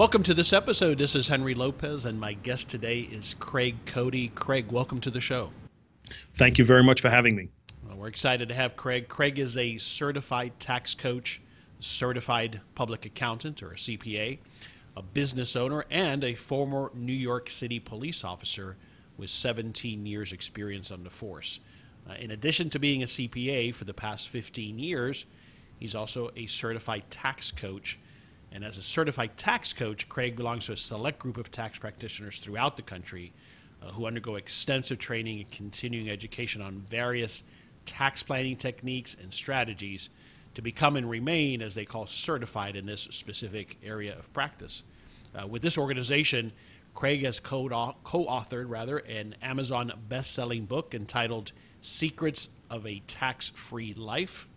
Welcome 0.00 0.22
to 0.22 0.32
this 0.32 0.54
episode. 0.54 0.96
This 0.96 1.14
is 1.14 1.28
Henry 1.28 1.52
Lopez, 1.52 2.06
and 2.06 2.18
my 2.18 2.32
guest 2.32 2.70
today 2.70 3.00
is 3.00 3.34
Craig 3.34 3.76
Cody. 3.84 4.28
Craig, 4.28 4.72
welcome 4.72 4.98
to 5.02 5.10
the 5.10 5.20
show. 5.20 5.50
Thank 6.36 6.56
you 6.56 6.64
very 6.64 6.82
much 6.82 7.02
for 7.02 7.10
having 7.10 7.36
me. 7.36 7.50
Well, 7.86 7.98
we're 7.98 8.06
excited 8.06 8.48
to 8.48 8.54
have 8.54 8.76
Craig. 8.76 9.08
Craig 9.08 9.38
is 9.38 9.58
a 9.58 9.76
certified 9.76 10.58
tax 10.58 10.94
coach, 10.94 11.42
certified 11.80 12.62
public 12.74 13.04
accountant 13.04 13.62
or 13.62 13.72
a 13.72 13.76
CPA, 13.76 14.38
a 14.96 15.02
business 15.02 15.54
owner, 15.54 15.84
and 15.90 16.24
a 16.24 16.34
former 16.34 16.90
New 16.94 17.12
York 17.12 17.50
City 17.50 17.78
police 17.78 18.24
officer 18.24 18.78
with 19.18 19.28
17 19.28 20.06
years' 20.06 20.32
experience 20.32 20.90
on 20.90 21.04
the 21.04 21.10
force. 21.10 21.60
Uh, 22.08 22.14
in 22.14 22.30
addition 22.30 22.70
to 22.70 22.78
being 22.78 23.02
a 23.02 23.06
CPA 23.06 23.74
for 23.74 23.84
the 23.84 23.92
past 23.92 24.30
15 24.30 24.78
years, 24.78 25.26
he's 25.78 25.94
also 25.94 26.30
a 26.36 26.46
certified 26.46 27.02
tax 27.10 27.50
coach 27.50 27.98
and 28.52 28.64
as 28.64 28.78
a 28.78 28.82
certified 28.82 29.36
tax 29.36 29.72
coach, 29.72 30.08
Craig 30.08 30.36
belongs 30.36 30.66
to 30.66 30.72
a 30.72 30.76
select 30.76 31.18
group 31.18 31.36
of 31.36 31.50
tax 31.50 31.78
practitioners 31.78 32.38
throughout 32.38 32.76
the 32.76 32.82
country 32.82 33.32
uh, 33.82 33.90
who 33.92 34.06
undergo 34.06 34.34
extensive 34.36 34.98
training 34.98 35.38
and 35.38 35.50
continuing 35.50 36.10
education 36.10 36.60
on 36.60 36.80
various 36.88 37.44
tax 37.86 38.22
planning 38.22 38.56
techniques 38.56 39.16
and 39.22 39.32
strategies 39.32 40.10
to 40.54 40.62
become 40.62 40.96
and 40.96 41.08
remain, 41.08 41.62
as 41.62 41.74
they 41.74 41.84
call, 41.84 42.06
certified 42.06 42.76
in 42.76 42.86
this 42.86 43.02
specific 43.02 43.78
area 43.84 44.18
of 44.18 44.32
practice. 44.32 44.82
Uh, 45.34 45.46
with 45.46 45.62
this 45.62 45.78
organization, 45.78 46.52
Craig 46.92 47.24
has 47.24 47.38
co-authored 47.38 48.68
rather 48.68 48.98
an 48.98 49.36
Amazon 49.42 49.92
best-selling 50.08 50.64
book 50.64 50.92
entitled 50.92 51.52
"Secrets 51.80 52.48
of 52.68 52.84
a 52.84 53.00
Tax-Free 53.06 53.94
Life." 53.94 54.48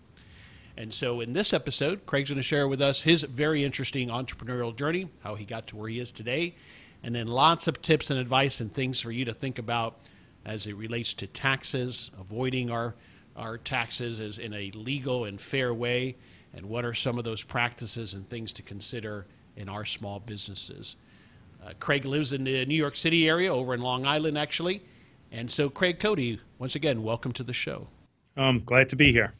And 0.75 0.93
so, 0.93 1.21
in 1.21 1.33
this 1.33 1.53
episode, 1.53 2.05
Craig's 2.05 2.29
going 2.29 2.37
to 2.37 2.43
share 2.43 2.67
with 2.67 2.81
us 2.81 3.01
his 3.01 3.21
very 3.21 3.63
interesting 3.63 4.09
entrepreneurial 4.09 4.75
journey, 4.75 5.09
how 5.21 5.35
he 5.35 5.45
got 5.45 5.67
to 5.67 5.75
where 5.75 5.87
he 5.87 5.99
is 5.99 6.11
today, 6.11 6.55
and 7.03 7.13
then 7.13 7.27
lots 7.27 7.67
of 7.67 7.81
tips 7.81 8.09
and 8.09 8.19
advice 8.19 8.59
and 8.59 8.73
things 8.73 8.99
for 8.99 9.11
you 9.11 9.25
to 9.25 9.33
think 9.33 9.59
about 9.59 9.99
as 10.45 10.65
it 10.65 10.75
relates 10.75 11.13
to 11.13 11.27
taxes, 11.27 12.09
avoiding 12.19 12.71
our, 12.71 12.95
our 13.35 13.57
taxes 13.57 14.19
as 14.19 14.39
in 14.39 14.53
a 14.53 14.71
legal 14.71 15.25
and 15.25 15.39
fair 15.39 15.73
way, 15.73 16.15
and 16.55 16.65
what 16.65 16.85
are 16.85 16.93
some 16.93 17.17
of 17.17 17.23
those 17.23 17.43
practices 17.43 18.15
and 18.15 18.27
things 18.29 18.51
to 18.53 18.61
consider 18.63 19.27
in 19.55 19.69
our 19.69 19.85
small 19.85 20.19
businesses. 20.19 20.95
Uh, 21.63 21.71
Craig 21.79 22.03
lives 22.03 22.33
in 22.33 22.43
the 22.43 22.65
New 22.65 22.75
York 22.75 22.95
City 22.95 23.29
area, 23.29 23.53
over 23.53 23.73
in 23.73 23.81
Long 23.81 24.05
Island, 24.05 24.37
actually. 24.37 24.83
And 25.31 25.49
so, 25.49 25.69
Craig 25.69 25.99
Cody, 25.99 26.39
once 26.57 26.75
again, 26.75 27.03
welcome 27.03 27.31
to 27.33 27.43
the 27.43 27.53
show. 27.53 27.87
I'm 28.35 28.59
glad 28.59 28.89
to 28.89 28.95
be 28.95 29.11
here. 29.11 29.33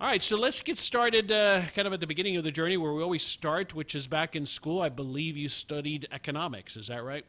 All 0.00 0.08
right, 0.08 0.22
so 0.22 0.36
let's 0.36 0.60
get 0.60 0.76
started 0.76 1.30
uh, 1.30 1.62
kind 1.74 1.86
of 1.86 1.92
at 1.92 2.00
the 2.00 2.06
beginning 2.06 2.36
of 2.36 2.42
the 2.42 2.50
journey 2.50 2.76
where 2.76 2.92
we 2.92 3.00
always 3.00 3.22
start, 3.22 3.74
which 3.74 3.94
is 3.94 4.08
back 4.08 4.34
in 4.34 4.44
school. 4.44 4.82
I 4.82 4.88
believe 4.88 5.36
you 5.36 5.48
studied 5.48 6.08
economics. 6.10 6.76
Is 6.76 6.88
that 6.88 7.04
right? 7.04 7.24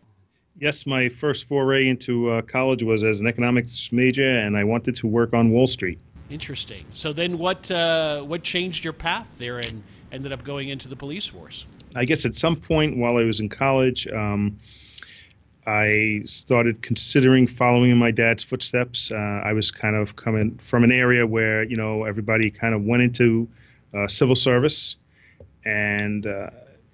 Yes, 0.58 0.88
my 0.88 1.08
first 1.08 1.48
foray 1.48 1.88
into 1.88 2.32
uh, 2.32 2.42
college 2.42 2.82
was 2.82 3.04
as 3.04 3.20
an 3.20 3.28
economics 3.28 3.92
major, 3.92 4.28
and 4.28 4.58
I 4.58 4.64
wanted 4.64 4.96
to 4.96 5.08
work 5.08 5.34
on 5.34 5.52
Wall 5.52 5.68
Street. 5.68 6.00
Interesting. 6.32 6.86
So 6.92 7.14
then, 7.14 7.38
what 7.38 7.70
uh, 7.70 8.22
what 8.24 8.42
changed 8.42 8.84
your 8.84 8.94
path 8.94 9.36
there 9.38 9.60
and 9.60 9.84
ended 10.12 10.32
up 10.32 10.44
going 10.44 10.70
into 10.70 10.88
the 10.88 10.96
police 10.96 11.28
force? 11.28 11.68
I 11.96 12.04
guess 12.04 12.26
at 12.26 12.34
some 12.34 12.56
point 12.56 12.98
while 12.98 13.18
I 13.18 13.24
was 13.26 13.40
in 13.40 13.48
college, 13.48 14.08
um, 14.08 14.60
I 15.68 16.22
started 16.26 16.84
considering 16.84 17.48
following 17.48 17.90
in 17.90 17.98
my 17.98 18.12
dad's 18.12 18.44
footsteps. 18.44 19.12
Uh, 19.12 19.18
I 19.18 19.54
was 19.54 19.72
kind 19.72 19.96
of 19.96 20.16
coming 20.16 20.60
from 20.64 20.84
an 20.84 20.92
area 20.92 21.26
where 21.26 21.64
you 21.64 21.76
know 21.76 22.04
everybody 22.04 22.52
kind 22.52 22.76
of 22.76 22.84
went 22.84 23.02
into 23.02 23.48
uh, 23.94 24.08
civil 24.08 24.36
service, 24.36 24.96
and 25.64 26.28
uh, 26.28 26.50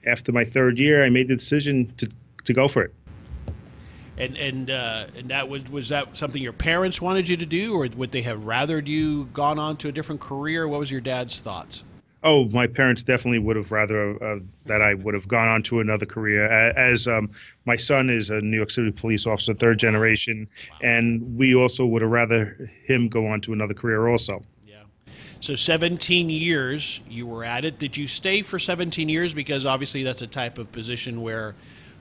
after 0.08 0.32
my 0.32 0.46
third 0.46 0.80
year, 0.80 1.04
I 1.04 1.10
made 1.10 1.28
the 1.28 1.36
decision 1.36 1.94
to 1.98 2.10
to 2.46 2.54
go 2.54 2.68
for 2.68 2.84
it. 2.84 2.94
And 4.18 4.38
and 4.38 4.72
uh, 4.72 5.06
and 5.18 5.30
that 5.30 5.50
was 5.50 5.70
was 5.70 5.90
that 5.90 6.16
something 6.16 6.42
your 6.42 6.54
parents 6.54 7.02
wanted 7.02 7.28
you 7.28 7.38
to 7.38 7.46
do, 7.46 7.74
or 7.74 7.88
would 7.96 8.12
they 8.12 8.22
have 8.22 8.42
rathered 8.42 8.88
you 8.88 9.26
gone 9.34 9.60
on 9.60 9.76
to 9.78 9.90
a 9.90 9.92
different 9.92 10.22
career? 10.22 10.66
What 10.68 10.80
was 10.80 10.92
your 10.92 11.02
dad's 11.02 11.40
thoughts? 11.40 11.84
Oh, 12.24 12.46
my 12.50 12.68
parents 12.68 13.02
definitely 13.02 13.40
would 13.40 13.56
have 13.56 13.72
rather 13.72 14.12
uh, 14.24 14.40
that 14.68 14.82
I 14.82 14.94
would 14.94 15.16
have 15.16 15.28
gone 15.28 15.48
on 15.48 15.64
to 15.64 15.80
another 15.80 16.06
career. 16.06 16.46
As 16.46 17.08
um, 17.08 17.32
my 17.66 17.76
son 17.76 18.12
is 18.12 18.30
a 18.30 18.40
New 18.42 18.58
York 18.58 18.70
City 18.70 18.92
police 18.92 19.26
officer, 19.26 19.56
third 19.56 19.80
generation, 19.80 20.48
wow. 20.70 20.78
and 20.88 21.38
we 21.38 21.56
also 21.56 21.86
would 21.86 22.04
have 22.04 22.12
rather 22.12 22.70
him 22.84 23.08
go 23.08 23.26
on 23.26 23.42
to 23.42 23.54
another 23.54 23.74
career 23.74 24.08
also. 24.08 24.44
Yeah. 24.68 24.84
So 25.40 25.56
17 25.56 26.30
years 26.30 27.02
you 27.10 27.26
were 27.26 27.44
at 27.44 27.66
it. 27.66 27.80
Did 27.80 27.98
you 27.98 28.08
stay 28.08 28.44
for 28.44 28.60
17 28.60 29.10
years? 29.10 29.34
Because 29.34 29.66
obviously 29.66 30.04
that's 30.04 30.22
a 30.22 30.28
type 30.28 30.60
of 30.60 30.72
position 30.72 31.24
where 31.24 31.56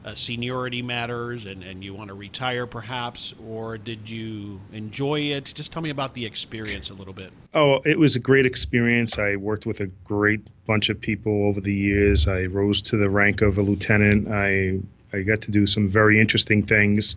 uh, 0.05 0.15
seniority 0.15 0.83
matters 0.83 1.45
and, 1.47 1.63
and 1.63 1.85
you 1.85 1.95
want 1.95 2.09
to 2.09 2.15
retire 2.15 2.67
perhaps, 2.67 3.35
or 3.47 3.77
did 3.77 4.09
you 4.09 4.61
enjoy 4.73 5.21
it? 5.21 5.53
Just 5.55 5.73
tell 5.73 5.83
me 5.83 5.91
about 5.91 6.15
the 6.15 6.25
experience 6.25 6.91
a 6.91 6.95
little 6.95 7.13
bit. 7.13 7.33
Oh, 7.55 7.81
it 7.85 7.99
was 7.99 8.17
a 8.17 8.21
great 8.21 8.47
experience. 8.47 9.19
I 9.19 9.37
worked 9.37 9.67
with 9.67 9.81
a 9.81 9.87
great 10.05 10.41
bunch 10.67 10.89
of 10.89 11.01
people 11.01 11.47
over 11.47 11.61
the 11.61 11.75
years. 11.75 12.29
I 12.29 12.45
rose 12.45 12.81
to 12.83 12.97
the 12.97 13.11
rank 13.11 13.43
of 13.43 13.59
a 13.59 13.63
lieutenant. 13.63 14.29
I, 14.29 14.79
I 15.13 15.23
got 15.23 15.43
to 15.43 15.51
do 15.51 15.67
some 15.67 15.89
very 15.89 16.21
interesting 16.21 16.63
things. 16.65 17.17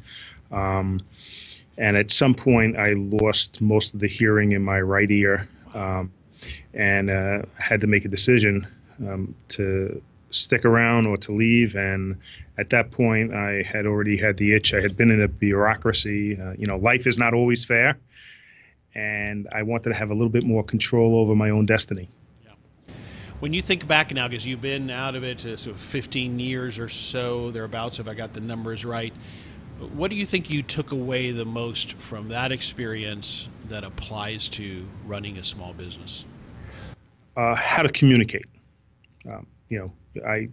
Um, 0.52 1.00
and 1.78 1.98
at 1.98 2.12
some 2.12 2.36
point, 2.36 2.78
I 2.78 2.94
lost 2.94 3.62
most 3.62 3.94
of 3.94 4.00
the 4.00 4.08
hearing 4.08 4.52
in 4.52 4.62
my 4.62 4.80
right 4.82 5.10
ear 5.10 5.48
um, 5.74 6.12
and 6.74 7.10
uh, 7.10 7.44
had 7.58 7.82
to 7.82 7.88
make 7.88 8.06
a 8.06 8.10
decision 8.10 8.68
um, 9.08 9.34
to 9.50 10.02
stick 10.30 10.66
around 10.66 11.08
or 11.08 11.18
to 11.18 11.32
leave. 11.32 11.76
And 11.76 12.18
at 12.58 12.69
that 12.69 12.91
point, 12.91 13.34
I 13.34 13.64
had 13.64 13.86
already 13.86 14.18
had 14.18 14.38
the 14.38 14.53
itch. 14.53 14.74
I 14.74 14.81
had 14.81 14.96
been 14.96 15.09
in 15.09 15.22
a 15.22 15.28
bureaucracy. 15.28 16.40
Uh, 16.40 16.53
you 16.58 16.68
know, 16.68 16.78
life 16.78 17.08
is 17.08 17.18
not 17.18 17.34
always 17.34 17.66
fair. 17.66 17.97
And 18.94 19.47
I 19.52 19.64
wanted 19.64 19.90
to 19.90 19.96
have 19.96 20.12
a 20.12 20.14
little 20.14 20.30
bit 20.30 20.46
more 20.46 20.64
control 20.64 21.16
over 21.16 21.36
my 21.36 21.50
own 21.50 21.66
destiny. 21.66 22.09
Yeah. 22.46 22.52
When 23.40 23.53
you 23.53 23.64
think 23.64 23.88
back 23.88 24.14
now, 24.14 24.28
because 24.28 24.46
you've 24.46 24.62
been 24.62 24.91
out 24.91 25.16
of 25.16 25.24
it 25.24 25.44
uh, 25.44 25.58
sort 25.58 25.75
of 25.75 25.81
15 25.81 26.40
years 26.40 26.78
or 26.78 26.90
so, 26.90 27.50
thereabouts, 27.50 27.97
if 27.97 28.08
I 28.08 28.14
got 28.14 28.34
the 28.34 28.40
numbers 28.40 28.85
right, 28.85 29.14
what 29.94 30.12
do 30.12 30.16
you 30.16 30.25
think 30.25 30.52
you 30.52 30.62
took 30.62 30.91
away 30.91 31.31
the 31.31 31.46
most 31.46 31.94
from 31.94 32.30
that 32.30 32.52
experience 32.52 33.47
that 33.70 33.84
applies 33.84 34.47
to 34.50 34.85
running 35.08 35.38
a 35.38 35.44
small 35.44 35.74
business? 35.74 36.25
Uh, 37.35 37.56
how 37.56 37.81
to 37.81 37.90
communicate. 37.90 38.46
Um, 39.28 39.47
you 39.70 39.80
know, 39.80 40.24
I 40.28 40.50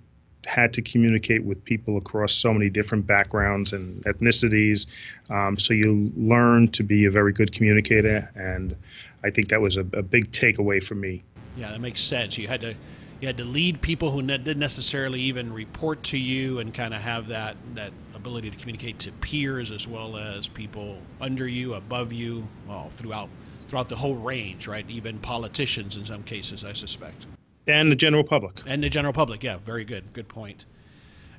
had 0.46 0.72
to 0.74 0.82
communicate 0.82 1.44
with 1.44 1.62
people 1.64 1.96
across 1.96 2.32
so 2.32 2.52
many 2.52 2.70
different 2.70 3.06
backgrounds 3.06 3.72
and 3.72 4.02
ethnicities. 4.04 4.86
Um, 5.28 5.58
so 5.58 5.74
you 5.74 6.10
learn 6.16 6.68
to 6.68 6.82
be 6.82 7.04
a 7.04 7.10
very 7.10 7.32
good 7.32 7.52
communicator, 7.52 8.30
and 8.34 8.74
I 9.22 9.30
think 9.30 9.48
that 9.48 9.60
was 9.60 9.76
a, 9.76 9.80
a, 9.80 10.02
big 10.02 10.32
takeaway 10.32 10.82
for 10.82 10.94
me. 10.94 11.22
Yeah, 11.56 11.70
that 11.72 11.80
makes 11.80 12.00
sense. 12.00 12.38
You 12.38 12.48
had 12.48 12.62
to 12.62 12.74
you 13.20 13.26
had 13.26 13.36
to 13.36 13.44
lead 13.44 13.82
people 13.82 14.10
who 14.10 14.22
ne- 14.22 14.38
didn't 14.38 14.60
necessarily 14.60 15.20
even 15.20 15.52
report 15.52 16.02
to 16.04 16.18
you, 16.18 16.58
and 16.58 16.72
kind 16.72 16.94
of 16.94 17.02
have 17.02 17.28
that 17.28 17.56
that 17.74 17.92
ability 18.14 18.50
to 18.50 18.56
communicate 18.56 18.98
to 19.00 19.12
peers 19.12 19.72
as 19.72 19.86
well 19.86 20.16
as 20.16 20.48
people 20.48 20.98
under 21.20 21.46
you, 21.46 21.74
above 21.74 22.12
you, 22.12 22.46
well 22.66 22.88
throughout 22.90 23.28
throughout 23.68 23.88
the 23.88 23.96
whole 23.96 24.16
range, 24.16 24.66
right? 24.66 24.88
Even 24.88 25.18
politicians 25.18 25.96
in 25.96 26.04
some 26.06 26.22
cases, 26.22 26.64
I 26.64 26.72
suspect 26.72 27.26
and 27.66 27.90
the 27.90 27.96
general 27.96 28.24
public. 28.24 28.60
And 28.66 28.82
the 28.82 28.88
general 28.88 29.12
public, 29.12 29.42
yeah, 29.42 29.58
very 29.58 29.84
good. 29.84 30.12
Good 30.12 30.28
point. 30.28 30.64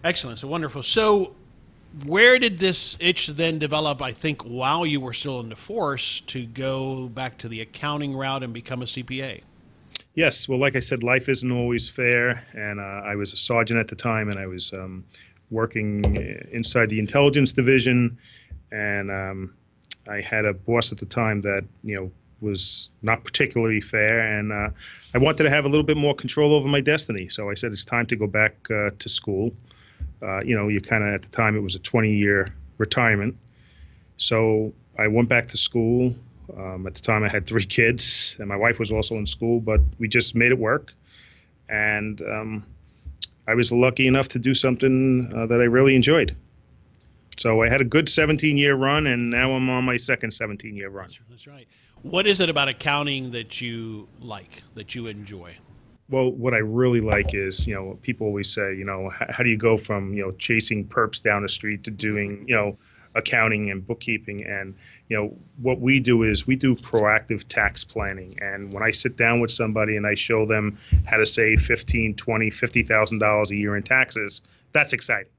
Excellent. 0.03 0.39
So 0.39 0.47
wonderful. 0.47 0.83
So, 0.83 1.35
where 2.05 2.39
did 2.39 2.59
this 2.59 2.95
itch 2.99 3.27
then 3.27 3.59
develop? 3.59 4.01
I 4.01 4.11
think 4.11 4.43
while 4.43 4.85
you 4.85 5.01
were 5.01 5.13
still 5.13 5.39
in 5.41 5.49
the 5.49 5.55
force 5.55 6.21
to 6.27 6.45
go 6.45 7.07
back 7.07 7.37
to 7.39 7.49
the 7.49 7.61
accounting 7.61 8.15
route 8.15 8.43
and 8.43 8.53
become 8.53 8.81
a 8.81 8.85
CPA. 8.85 9.41
Yes. 10.15 10.47
Well, 10.47 10.59
like 10.59 10.75
I 10.75 10.79
said, 10.79 11.03
life 11.03 11.29
isn't 11.29 11.51
always 11.51 11.89
fair, 11.89 12.45
and 12.53 12.79
uh, 12.79 12.83
I 12.83 13.15
was 13.15 13.33
a 13.33 13.37
sergeant 13.37 13.79
at 13.79 13.87
the 13.87 13.95
time, 13.95 14.29
and 14.29 14.39
I 14.39 14.47
was 14.47 14.71
um, 14.73 15.05
working 15.49 16.03
inside 16.51 16.89
the 16.89 16.99
intelligence 16.99 17.53
division, 17.53 18.17
and 18.71 19.11
um, 19.11 19.53
I 20.09 20.21
had 20.21 20.45
a 20.45 20.53
boss 20.53 20.91
at 20.91 20.97
the 20.97 21.05
time 21.05 21.41
that 21.41 21.65
you 21.83 21.95
know 21.95 22.11
was 22.41 22.89
not 23.01 23.23
particularly 23.23 23.81
fair, 23.81 24.19
and 24.19 24.51
uh, 24.51 24.69
I 25.13 25.17
wanted 25.17 25.43
to 25.43 25.49
have 25.49 25.65
a 25.65 25.69
little 25.69 25.85
bit 25.85 25.97
more 25.97 26.15
control 26.15 26.53
over 26.53 26.67
my 26.67 26.81
destiny. 26.81 27.29
So 27.29 27.49
I 27.49 27.53
said 27.53 27.71
it's 27.71 27.85
time 27.85 28.05
to 28.07 28.15
go 28.15 28.27
back 28.27 28.55
uh, 28.69 28.89
to 28.97 29.09
school. 29.09 29.51
Uh, 30.21 30.41
you 30.43 30.55
know, 30.55 30.67
you 30.67 30.81
kind 30.81 31.03
of 31.03 31.13
at 31.13 31.21
the 31.21 31.29
time 31.29 31.55
it 31.55 31.61
was 31.61 31.75
a 31.75 31.79
20-year 31.79 32.53
retirement, 32.77 33.35
so 34.17 34.73
I 34.97 35.07
went 35.07 35.29
back 35.29 35.47
to 35.49 35.57
school. 35.57 36.15
Um, 36.57 36.85
at 36.85 36.95
the 36.95 37.01
time, 37.01 37.23
I 37.23 37.29
had 37.29 37.47
three 37.47 37.65
kids, 37.77 38.35
and 38.39 38.47
my 38.47 38.57
wife 38.57 38.79
was 38.79 38.91
also 38.91 39.15
in 39.15 39.25
school, 39.25 39.59
but 39.59 39.81
we 39.99 40.07
just 40.07 40.35
made 40.35 40.51
it 40.51 40.59
work. 40.59 40.93
And 41.69 42.21
um, 42.21 42.65
I 43.47 43.55
was 43.55 43.71
lucky 43.71 44.07
enough 44.07 44.27
to 44.29 44.39
do 44.39 44.53
something 44.53 45.31
uh, 45.35 45.45
that 45.47 45.61
I 45.61 45.65
really 45.65 45.95
enjoyed. 45.95 46.35
So 47.41 47.63
I 47.63 47.69
had 47.69 47.81
a 47.81 47.85
good 47.85 48.07
17 48.07 48.55
year 48.55 48.75
run, 48.75 49.07
and 49.07 49.31
now 49.31 49.51
I'm 49.53 49.67
on 49.67 49.83
my 49.83 49.97
second 49.97 50.31
17 50.31 50.75
year 50.75 50.89
run. 50.89 51.09
That's 51.27 51.47
right. 51.47 51.67
What 52.03 52.27
is 52.27 52.39
it 52.39 52.49
about 52.49 52.69
accounting 52.69 53.31
that 53.31 53.59
you 53.59 54.07
like, 54.19 54.61
that 54.75 54.93
you 54.93 55.07
enjoy? 55.07 55.57
Well, 56.07 56.29
what 56.29 56.53
I 56.53 56.57
really 56.57 57.01
like 57.01 57.33
is, 57.33 57.65
you 57.65 57.73
know, 57.73 57.97
people 58.03 58.27
always 58.27 58.53
say, 58.53 58.75
you 58.75 58.85
know, 58.85 59.09
how, 59.09 59.43
do 59.43 59.49
you 59.49 59.57
go 59.57 59.75
from, 59.75 60.13
you 60.13 60.21
know, 60.21 60.31
chasing 60.33 60.87
perps 60.87 61.21
down 61.21 61.41
the 61.41 61.49
street 61.49 61.83
to 61.85 61.91
doing, 61.91 62.45
you 62.47 62.55
know, 62.55 62.77
accounting 63.15 63.71
and 63.71 63.85
bookkeeping 63.85 64.45
and 64.45 64.73
you 65.09 65.17
know 65.17 65.35
what 65.61 65.81
we 65.81 65.99
do 65.99 66.23
is 66.23 66.47
we 66.47 66.55
do 66.55 66.73
proactive 66.77 67.45
tax 67.49 67.83
planning 67.83 68.33
and 68.39 68.71
when 68.71 68.81
i 68.81 68.89
sit 68.89 69.17
down 69.17 69.41
with 69.41 69.51
somebody 69.51 69.97
and 69.97 70.07
i 70.07 70.15
show 70.15 70.45
them 70.45 70.77
how 71.05 71.17
to 71.17 71.25
save 71.25 71.61
15 71.61 72.15
20 72.15 72.49
50000 72.49 73.19
dollars 73.19 73.51
a 73.51 73.55
year 73.57 73.75
in 73.75 73.83
taxes 73.83 74.41
that's 74.71 74.93
exciting 74.93 75.29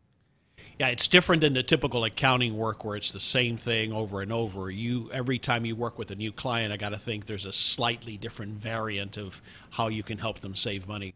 yeah, 0.83 0.89
it's 0.89 1.07
different 1.07 1.43
than 1.43 1.55
the 1.55 1.63
typical 1.63 2.03
accounting 2.03 2.57
work 2.57 2.85
where 2.85 2.97
it's 2.97 3.13
the 3.13 3.21
same 3.21 3.57
thing 3.57 3.93
over 3.93 4.21
and 4.21 4.33
over. 4.33 4.69
You 4.69 5.09
every 5.13 5.39
time 5.39 5.65
you 5.65 5.77
work 5.77 5.97
with 5.97 6.11
a 6.11 6.17
new 6.17 6.33
client, 6.33 6.73
I 6.73 6.77
got 6.77 6.89
to 6.89 6.99
think 6.99 7.27
there's 7.27 7.47
a 7.47 7.53
slightly 7.53 8.17
different 8.17 8.55
variant 8.55 9.17
of 9.17 9.41
how 9.71 9.87
you 9.87 10.03
can 10.03 10.19
help 10.19 10.41
them 10.41 10.57
save 10.57 10.89
money. 10.89 11.15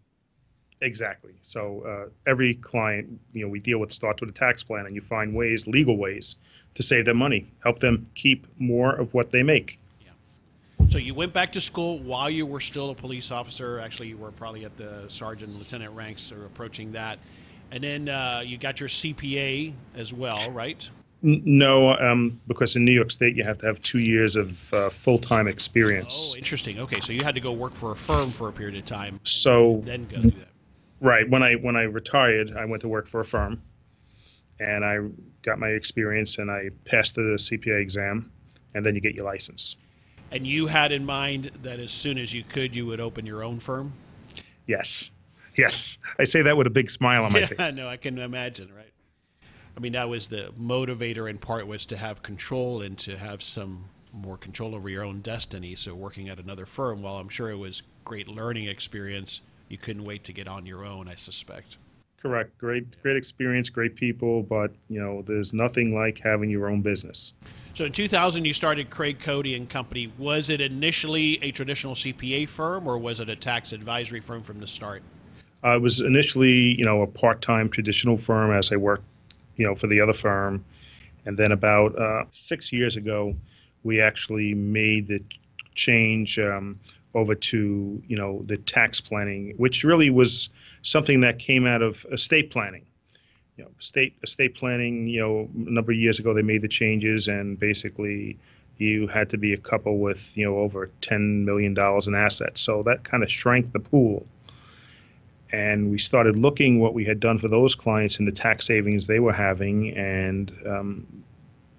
Exactly. 0.83 1.35
So 1.43 1.83
uh, 1.85 2.31
every 2.31 2.55
client, 2.55 3.19
you 3.33 3.43
know, 3.43 3.49
we 3.49 3.59
deal 3.59 3.79
with 3.79 3.93
starts 3.93 4.21
with 4.21 4.31
a 4.31 4.33
tax 4.33 4.63
plan, 4.63 4.87
and 4.87 4.95
you 4.95 5.01
find 5.01 5.35
ways, 5.35 5.67
legal 5.67 5.97
ways, 5.97 6.37
to 6.75 6.85
save 6.85 7.07
them 7.07 7.17
money, 7.17 7.51
help 7.65 7.81
them 7.81 8.09
keep 8.15 8.47
more 8.61 8.95
of 8.95 9.15
what 9.15 9.33
they 9.33 9.43
make. 9.43 9.81
Yeah. 10.01 10.11
So 10.91 10.99
you 10.99 11.13
went 11.13 11.33
back 11.33 11.51
to 11.55 11.61
school 11.61 11.99
while 11.99 12.31
you 12.31 12.47
were 12.47 12.61
still 12.61 12.91
a 12.91 12.95
police 12.95 13.33
officer. 13.33 13.81
Actually, 13.81 14.11
you 14.11 14.17
were 14.17 14.31
probably 14.31 14.65
at 14.65 14.77
the 14.77 15.07
sergeant, 15.09 15.59
lieutenant 15.59 15.93
ranks, 15.93 16.31
or 16.31 16.47
approaching 16.47 16.93
that. 16.93 17.19
And 17.71 17.83
then 17.83 18.09
uh, 18.09 18.43
you 18.45 18.59
got 18.59 18.81
your 18.81 18.89
CPA 18.89 19.73
as 19.97 20.13
well, 20.13 20.51
right? 20.51 20.89
No, 21.23 21.97
um, 21.97 22.41
because 22.47 22.77
in 22.77 22.85
New 22.85 22.93
York 22.93 23.11
State 23.11 23.35
you 23.35 23.43
have 23.43 23.59
to 23.59 23.67
have 23.67 23.83
two 23.83 23.99
years 23.99 24.37
of 24.37 24.73
uh, 24.73 24.91
full 24.91 25.19
time 25.19 25.49
experience. 25.49 26.33
Oh, 26.33 26.37
interesting. 26.37 26.79
Okay, 26.79 27.01
so 27.01 27.13
you 27.13 27.25
had 27.25 27.35
to 27.35 27.41
go 27.41 27.53
work 27.53 27.73
for 27.73 27.93
a 27.93 27.97
firm 27.97 28.31
for 28.31 28.49
a 28.49 28.53
period 28.53 28.77
of 28.77 28.85
time. 28.85 29.19
So 29.25 29.83
then 29.85 30.07
go 30.07 30.21
do 30.21 30.31
that. 30.31 30.49
Right. 31.01 31.29
When 31.29 31.43
I 31.43 31.55
when 31.55 31.75
I 31.75 31.83
retired, 31.83 32.57
I 32.57 32.65
went 32.67 32.83
to 32.83 32.89
work 32.89 33.09
for 33.09 33.21
a 33.21 33.25
firm, 33.25 33.63
and 34.61 34.85
I 34.85 34.99
got 35.43 35.59
my 35.59 35.69
experience 35.69 36.39
and 36.39 36.51
I 36.51 36.71
passed 36.85 37.15
the 37.15 37.23
CPA 37.39 37.81
exam, 37.81 38.31
and 38.75 38.85
then 38.85 38.95
you 38.95 39.01
get 39.01 39.15
your 39.15 39.25
license. 39.25 39.77
And 40.31 40.47
you 40.47 40.67
had 40.67 40.93
in 40.93 41.05
mind 41.05 41.51
that 41.63 41.79
as 41.79 41.93
soon 41.93 42.19
as 42.19 42.35
you 42.35 42.43
could, 42.43 42.75
you 42.75 42.85
would 42.87 43.01
open 43.01 43.27
your 43.27 43.43
own 43.43 43.59
firm. 43.59 43.93
Yes. 44.67 45.11
Yes, 45.59 45.97
I 46.19 46.25
say 46.25 46.43
that 46.43 46.57
with 46.57 46.67
a 46.67 46.71
big 46.71 46.91
smile 46.91 47.25
on 47.25 47.33
my 47.33 47.41
yeah, 47.41 47.47
face. 47.47 47.79
no, 47.79 47.89
I 47.89 47.97
can 47.97 48.19
imagine, 48.19 48.69
right? 48.75 48.93
I 49.77 49.81
mean, 49.81 49.93
that 49.93 50.09
was 50.09 50.29
the 50.29 50.53
motivator 50.59 51.29
in 51.29 51.39
part 51.39 51.67
was 51.67 51.87
to 51.87 51.97
have 51.97 52.23
control 52.23 52.83
and 52.83 52.99
to 52.99 53.17
have 53.17 53.43
some 53.43 53.87
more 54.13 54.37
control 54.37 54.75
over 54.75 54.89
your 54.89 55.05
own 55.05 55.21
destiny. 55.21 55.75
So 55.75 55.95
working 55.95 56.29
at 56.29 56.39
another 56.39 56.67
firm, 56.67 57.03
while 57.03 57.17
I'm 57.17 57.29
sure 57.29 57.51
it 57.51 57.57
was 57.57 57.83
great 58.05 58.29
learning 58.29 58.67
experience, 58.67 59.43
you 59.69 59.79
couldn't 59.79 60.05
wait 60.05 60.25
to 60.25 60.33
get 60.33 60.49
on 60.49 60.65
your 60.67 60.85
own. 60.85 61.09
I 61.09 61.15
suspect. 61.15 61.79
Correct. 62.21 62.57
Great, 62.59 63.03
great 63.03 63.17
experience, 63.17 63.69
great 63.69 63.95
people, 63.95 64.43
but 64.43 64.73
you 64.89 65.01
know, 65.01 65.23
there's 65.23 65.53
nothing 65.53 65.95
like 65.95 66.19
having 66.19 66.51
your 66.51 66.69
own 66.69 66.81
business. 66.81 67.35
So 67.75 67.85
in 67.85 67.93
2000, 67.93 68.45
you 68.45 68.55
started 68.55 68.89
Craig 68.89 69.19
Cody 69.19 69.55
and 69.55 69.69
Company. 69.69 70.11
Was 70.17 70.49
it 70.49 70.61
initially 70.61 71.39
a 71.43 71.51
traditional 71.51 71.95
CPA 71.95 72.49
firm, 72.49 72.87
or 72.89 72.97
was 72.97 73.21
it 73.21 73.29
a 73.29 73.37
tax 73.37 73.73
advisory 73.73 74.21
firm 74.21 74.43
from 74.43 74.59
the 74.59 74.67
start? 74.67 75.03
I 75.63 75.77
was 75.77 76.01
initially, 76.01 76.77
you 76.79 76.85
know, 76.85 77.03
a 77.03 77.07
part-time 77.07 77.69
traditional 77.69 78.17
firm 78.17 78.53
as 78.53 78.73
I 78.73 78.77
worked, 78.77 79.05
you 79.57 79.67
know, 79.67 79.75
for 79.75 79.87
the 79.87 80.01
other 80.01 80.13
firm, 80.13 80.65
and 81.25 81.37
then 81.37 81.53
about 81.53 81.99
uh, 81.99 82.25
six 82.33 82.73
years 82.73 82.97
ago, 82.97 83.35
we 83.83 84.01
actually 84.01 84.55
made 84.55 85.09
the 85.09 85.23
change 85.75 86.39
um, 86.39 86.79
over 87.15 87.35
to, 87.35 88.03
you 88.07 88.17
know, 88.17 88.43
the 88.45 88.57
tax 88.57 89.01
planning, 89.01 89.55
which 89.57 89.85
really 89.85 90.11
was 90.11 90.49
something 90.83 91.21
that 91.21 91.39
came 91.39 91.67
out 91.67 91.83
of 91.83 92.07
estate 92.13 92.51
planning. 92.51 92.85
You 93.57 93.65
know, 93.65 93.71
state 93.79 94.15
estate 94.23 94.55
planning. 94.55 95.07
You 95.07 95.21
know, 95.21 95.51
a 95.67 95.71
number 95.71 95.93
of 95.93 95.99
years 95.99 96.19
ago 96.19 96.35
they 96.35 96.43
made 96.43 96.61
the 96.61 96.69
changes, 96.69 97.27
and 97.27 97.59
basically 97.59 98.39
you 98.77 99.07
had 99.07 99.31
to 99.31 99.39
be 99.39 99.55
a 99.55 99.57
couple 99.57 99.99
with 99.99 100.37
you 100.37 100.45
know 100.45 100.59
over 100.59 100.91
ten 101.01 101.47
million 101.47 101.73
dollars 101.73 102.07
in 102.07 102.15
assets. 102.15 102.61
So 102.61 102.83
that 102.83 103.03
kind 103.03 103.23
of 103.23 103.31
shrank 103.31 103.73
the 103.73 103.81
pool 103.81 104.27
and 105.57 105.91
we 105.91 105.97
started 105.97 106.39
looking 106.39 106.81
what 106.81 106.93
we 106.93 107.03
had 107.03 107.19
done 107.19 107.39
for 107.39 107.49
those 107.49 107.75
clients 107.75 108.19
and 108.19 108.29
the 108.29 108.33
tax 108.33 108.67
savings 108.67 109.07
they 109.07 109.21
were 109.21 109.33
having 109.33 109.97
and 109.97 110.53
um, 110.67 111.07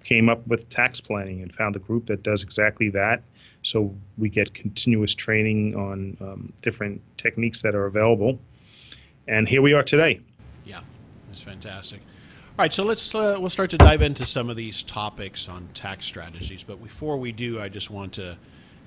came 0.02 0.28
up 0.28 0.44
with 0.48 0.68
tax 0.68 1.00
planning 1.00 1.42
and 1.42 1.54
found 1.54 1.76
a 1.76 1.78
group 1.78 2.06
that 2.06 2.24
does 2.24 2.42
exactly 2.42 2.90
that. 2.90 3.22
So 3.62 3.94
we 4.16 4.30
get 4.30 4.52
continuous 4.52 5.14
training 5.14 5.76
on 5.76 6.16
um, 6.20 6.52
different 6.60 7.00
techniques 7.18 7.62
that 7.62 7.76
are 7.76 7.86
available. 7.86 8.40
And 9.28 9.48
here 9.48 9.62
we 9.62 9.74
are 9.74 9.84
today. 9.84 10.20
Yeah 10.64 10.80
that's 11.28 11.42
fantastic. 11.42 12.00
All 12.58 12.64
right 12.64 12.74
so 12.74 12.82
let's 12.82 13.14
uh, 13.14 13.36
we'll 13.38 13.48
start 13.48 13.70
to 13.70 13.78
dive 13.78 14.02
into 14.02 14.26
some 14.26 14.50
of 14.50 14.56
these 14.56 14.82
topics 14.82 15.48
on 15.48 15.68
tax 15.74 16.04
strategies. 16.04 16.64
But 16.64 16.82
before 16.82 17.16
we 17.16 17.30
do 17.30 17.60
i 17.60 17.68
just 17.68 17.90
want 17.90 18.14
to 18.14 18.36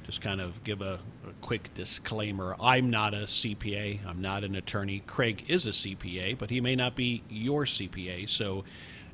just 0.03 0.21
kind 0.21 0.41
of 0.41 0.63
give 0.63 0.81
a, 0.81 0.99
a, 1.27 1.31
quick 1.41 1.73
disclaimer. 1.73 2.55
I'm 2.61 2.89
not 2.89 3.13
a 3.13 3.23
CPA. 3.23 4.05
I'm 4.05 4.21
not 4.21 4.43
an 4.43 4.55
attorney. 4.55 5.03
Craig 5.05 5.45
is 5.47 5.67
a 5.67 5.71
CPA, 5.71 6.37
but 6.37 6.49
he 6.49 6.61
may 6.61 6.75
not 6.75 6.95
be 6.95 7.23
your 7.29 7.65
CPA. 7.65 8.27
So 8.29 8.63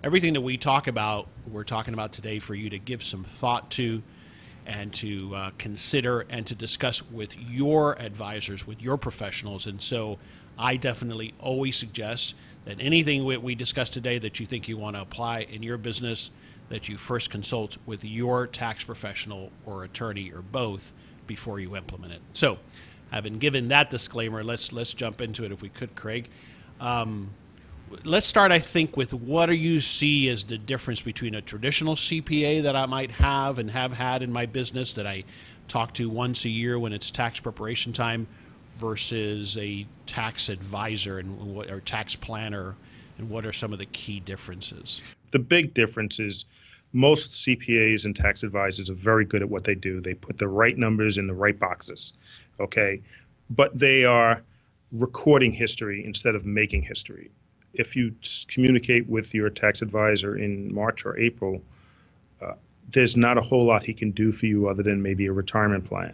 everything 0.04 0.34
that 0.34 0.42
we 0.42 0.57
talk 0.57 0.88
about, 0.88 1.28
we're 1.51 1.63
talking 1.63 1.94
about 1.94 2.12
today 2.12 2.39
for 2.39 2.56
you 2.56 2.69
to 2.69 2.80
give 2.80 3.04
some 3.04 3.24
thought 3.24 3.69
to 3.72 4.01
and 4.66 4.92
to 4.94 5.36
uh, 5.36 5.51
consider 5.57 6.25
and 6.30 6.45
to 6.48 6.56
discuss 6.56 7.01
with 7.10 7.38
your 7.38 8.00
advisors, 8.01 8.66
with 8.68 8.81
your 8.81 8.98
professionals. 8.98 9.68
And 9.68 9.81
so 9.81 10.19
I 10.58 10.75
definitely 10.77 11.34
always 11.39 11.77
suggest 11.77 12.36
that 12.65 12.77
anything 12.79 13.24
we 13.24 13.56
discuss 13.56 13.89
today 13.89 14.20
that 14.20 14.39
you 14.39 14.46
think 14.46 14.67
you 14.67 14.77
want 14.77 14.96
to 14.96 15.01
apply 15.01 15.41
in 15.41 15.63
your 15.63 15.77
business– 15.77 16.32
that 16.69 16.89
you 16.89 16.97
first 16.97 17.29
consult 17.29 17.77
with 17.86 18.03
your 18.03 18.47
tax 18.47 18.83
professional 18.83 19.51
or 19.65 19.83
attorney 19.83 20.31
or 20.31 20.41
both 20.41 20.93
before 21.25 21.59
you 21.59 21.75
implement 21.75 22.13
it. 22.13 22.21
So, 22.33 22.57
having 23.12 23.39
given 23.39 23.69
that 23.69 23.89
disclaimer, 23.89 24.43
let's 24.43 24.74
let's 24.74 24.93
jump 24.93 25.21
into 25.21 25.43
it 25.43 25.51
if 25.51 25.62
we 25.62 25.69
could, 25.69 25.95
Craig. 25.95 26.29
Um, 26.79 27.31
let's 28.03 28.27
start, 28.27 28.51
I 28.51 28.59
think, 28.59 28.97
with 28.97 29.13
what 29.13 29.47
do 29.47 29.53
you 29.53 29.79
see 29.79 30.29
as 30.29 30.43
the 30.43 30.57
difference 30.57 31.01
between 31.01 31.36
a 31.36 31.41
traditional 31.41 31.95
CPA 31.95 32.63
that 32.63 32.75
I 32.75 32.86
might 32.86 33.12
have 33.12 33.59
and 33.59 33.71
have 33.71 33.93
had 33.93 34.21
in 34.21 34.31
my 34.31 34.45
business 34.45 34.93
that 34.93 35.07
I 35.07 35.24
talk 35.67 35.93
to 35.95 36.09
once 36.09 36.45
a 36.45 36.50
year 36.50 36.77
when 36.79 36.93
it's 36.93 37.12
tax 37.12 37.39
preparation 37.39 37.93
time 37.93 38.27
versus 38.77 39.57
a 39.57 39.86
tax 40.05 40.50
advisor 40.50 41.19
and 41.19 41.57
or 41.69 41.81
tax 41.81 42.15
planner 42.15 42.75
and 43.17 43.29
what 43.29 43.45
are 43.45 43.53
some 43.53 43.74
of 43.74 43.79
the 43.79 43.86
key 43.86 44.19
differences? 44.19 45.01
The 45.31 45.39
big 45.39 45.74
difference 45.74 46.19
is 46.19 46.46
most 46.93 47.31
CPAs 47.46 48.05
and 48.05 48.15
tax 48.15 48.43
advisors 48.43 48.89
are 48.89 48.93
very 48.96 49.25
good 49.25 49.41
at 49.41 49.50
what 49.50 49.63
they 49.63 49.75
do. 49.75 50.01
They 50.01 50.13
put 50.13 50.38
the 50.38 50.48
right 50.48 50.77
numbers 50.77 51.17
in 51.17 51.27
the 51.27 51.34
right 51.34 51.57
boxes, 51.57 52.13
okay? 52.60 53.01
But 53.50 53.77
they 53.77 54.05
are 54.05 54.41
recording 54.91 55.51
history 55.51 56.05
instead 56.05 56.36
of 56.36 56.46
making 56.46 56.84
history. 56.84 57.31
If 57.74 57.96
you 57.96 58.15
communicate 58.48 59.07
with 59.07 59.34
your 59.34 59.50
tax 59.50 59.81
advisor 59.81 60.38
in 60.38 60.74
March 60.74 61.05
or 61.05 61.17
April, 61.19 61.62
uh, 62.41 62.53
there's 62.89 63.17
not 63.17 63.38
a 63.38 63.41
whole 63.41 63.65
lot 63.65 63.84
he 63.84 63.93
can 63.93 64.12
do 64.12 64.31
for 64.31 64.46
you 64.48 64.69
other 64.69 64.84
than 64.84 65.01
maybe 65.01 65.27
a 65.27 65.34
retirement 65.34 65.86
plan. 65.86 66.13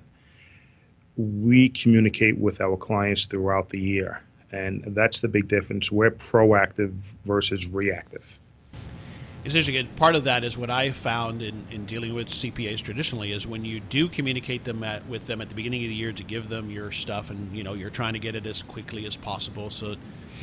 We 1.18 1.70
communicate 1.70 2.38
with 2.38 2.62
our 2.62 2.78
clients 2.78 3.28
throughout 3.28 3.70
the 3.70 3.80
year, 3.80 4.22
and 4.52 4.84
that's 4.96 5.22
the 5.22 5.30
big 5.30 5.48
difference. 5.48 5.92
We're 5.92 6.12
proactive 6.12 6.94
versus 7.26 7.68
reactive. 7.68 8.40
Essentially, 9.46 9.84
part 9.98 10.16
of 10.16 10.24
that 10.24 10.46
is 10.46 10.58
what 10.58 10.70
I 10.70 10.92
found 10.92 11.42
in, 11.42 11.66
in 11.70 11.86
dealing 11.86 12.14
with 12.14 12.30
CPAs 12.30 12.82
traditionally 12.82 13.34
is 13.34 13.46
when 13.46 13.66
you 13.66 13.82
do 13.82 14.08
communicate 14.08 14.64
them 14.64 14.84
at, 14.84 15.06
with 15.08 15.28
them 15.28 15.42
at 15.42 15.50
the 15.50 15.56
beginning 15.56 15.84
of 15.84 15.90
the 15.90 15.96
year 15.96 16.14
to 16.14 16.24
give 16.24 16.48
them 16.48 16.70
your 16.70 16.94
stuff, 16.94 17.30
and 17.30 17.56
you 17.56 17.62
know 17.62 17.74
you're 17.74 17.90
trying 17.90 18.14
to 18.14 18.20
get 18.20 18.36
it 18.36 18.46
as 18.46 18.64
quickly 18.64 19.06
as 19.06 19.18
possible 19.18 19.70
so 19.70 19.90
you 19.90 19.98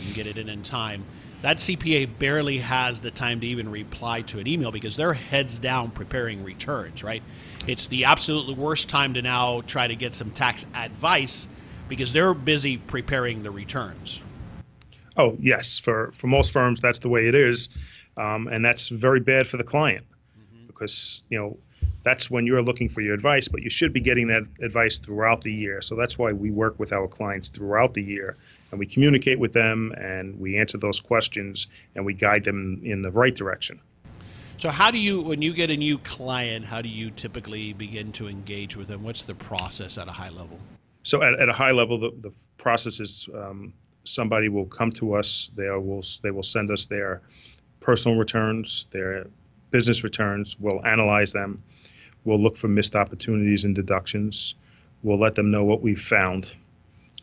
can 0.04 0.12
get 0.12 0.26
it 0.26 0.36
in 0.36 0.50
in 0.50 0.62
time. 0.62 1.04
That 1.40 1.56
CPA 1.56 2.18
barely 2.18 2.58
has 2.58 3.00
the 3.00 3.10
time 3.10 3.40
to 3.40 3.46
even 3.46 3.70
reply 3.70 4.20
to 4.22 4.38
an 4.38 4.46
email 4.46 4.70
because 4.70 4.96
they're 4.96 5.14
heads 5.14 5.58
down 5.58 5.92
preparing 5.92 6.44
returns. 6.44 7.02
Right? 7.02 7.22
It's 7.66 7.86
the 7.86 8.04
absolutely 8.04 8.54
worst 8.54 8.90
time 8.90 9.14
to 9.14 9.22
now 9.22 9.62
try 9.62 9.86
to 9.86 9.96
get 9.96 10.12
some 10.12 10.30
tax 10.30 10.66
advice 10.74 11.48
because 11.88 12.12
they're 12.12 12.34
busy 12.34 12.76
preparing 12.76 13.44
the 13.44 13.50
returns. 13.50 14.20
Oh 15.16 15.38
yes, 15.40 15.78
for 15.78 16.12
for 16.12 16.26
most 16.26 16.52
firms 16.52 16.82
that's 16.82 16.98
the 16.98 17.08
way 17.08 17.28
it 17.28 17.34
is 17.34 17.70
um, 18.20 18.48
and 18.48 18.64
that's 18.64 18.88
very 18.88 19.20
bad 19.20 19.46
for 19.46 19.56
the 19.56 19.64
client 19.64 20.04
mm-hmm. 20.38 20.66
because 20.66 21.22
you 21.30 21.38
know 21.38 21.56
that's 22.02 22.30
when 22.30 22.46
you're 22.46 22.62
looking 22.62 22.88
for 22.88 23.00
your 23.00 23.14
advice, 23.14 23.48
but 23.48 23.62
you 23.62 23.70
should 23.70 23.92
be 23.92 24.00
getting 24.00 24.28
that 24.28 24.42
advice 24.62 24.98
throughout 24.98 25.42
the 25.42 25.52
year. 25.52 25.82
So 25.82 25.94
that's 25.96 26.16
why 26.16 26.32
we 26.32 26.50
work 26.50 26.78
with 26.78 26.92
our 26.92 27.06
clients 27.06 27.50
throughout 27.50 27.92
the 27.94 28.02
year 28.02 28.36
and 28.70 28.78
we 28.78 28.86
communicate 28.86 29.38
with 29.38 29.52
them 29.52 29.92
and 29.98 30.38
we 30.40 30.58
answer 30.58 30.78
those 30.78 30.98
questions 30.98 31.66
and 31.94 32.06
we 32.06 32.14
guide 32.14 32.44
them 32.44 32.80
in 32.84 33.02
the 33.02 33.10
right 33.10 33.34
direction. 33.34 33.80
So, 34.56 34.68
how 34.68 34.90
do 34.90 34.98
you, 34.98 35.22
when 35.22 35.40
you 35.40 35.54
get 35.54 35.70
a 35.70 35.76
new 35.76 35.96
client, 35.98 36.66
how 36.66 36.82
do 36.82 36.88
you 36.88 37.10
typically 37.10 37.72
begin 37.72 38.12
to 38.12 38.28
engage 38.28 38.76
with 38.76 38.88
them? 38.88 39.02
What's 39.02 39.22
the 39.22 39.34
process 39.34 39.96
at 39.96 40.06
a 40.06 40.12
high 40.12 40.28
level? 40.28 40.58
So, 41.02 41.22
at, 41.22 41.40
at 41.40 41.48
a 41.48 41.52
high 41.52 41.70
level, 41.70 41.98
the, 41.98 42.12
the 42.20 42.30
process 42.58 43.00
is 43.00 43.26
um, 43.34 43.72
somebody 44.04 44.50
will 44.50 44.66
come 44.66 44.92
to 44.92 45.14
us. 45.14 45.50
They 45.56 45.70
will 45.70 46.02
they 46.22 46.30
will 46.30 46.42
send 46.42 46.70
us 46.70 46.86
their 46.86 47.22
personal 47.80 48.18
returns, 48.18 48.86
their 48.90 49.26
business 49.70 50.04
returns. 50.04 50.56
We'll 50.60 50.84
analyze 50.84 51.32
them. 51.32 51.62
We'll 52.24 52.40
look 52.40 52.56
for 52.56 52.68
missed 52.68 52.94
opportunities 52.94 53.64
and 53.64 53.74
deductions. 53.74 54.54
We'll 55.02 55.18
let 55.18 55.34
them 55.34 55.50
know 55.50 55.64
what 55.64 55.80
we've 55.80 56.00
found. 56.00 56.46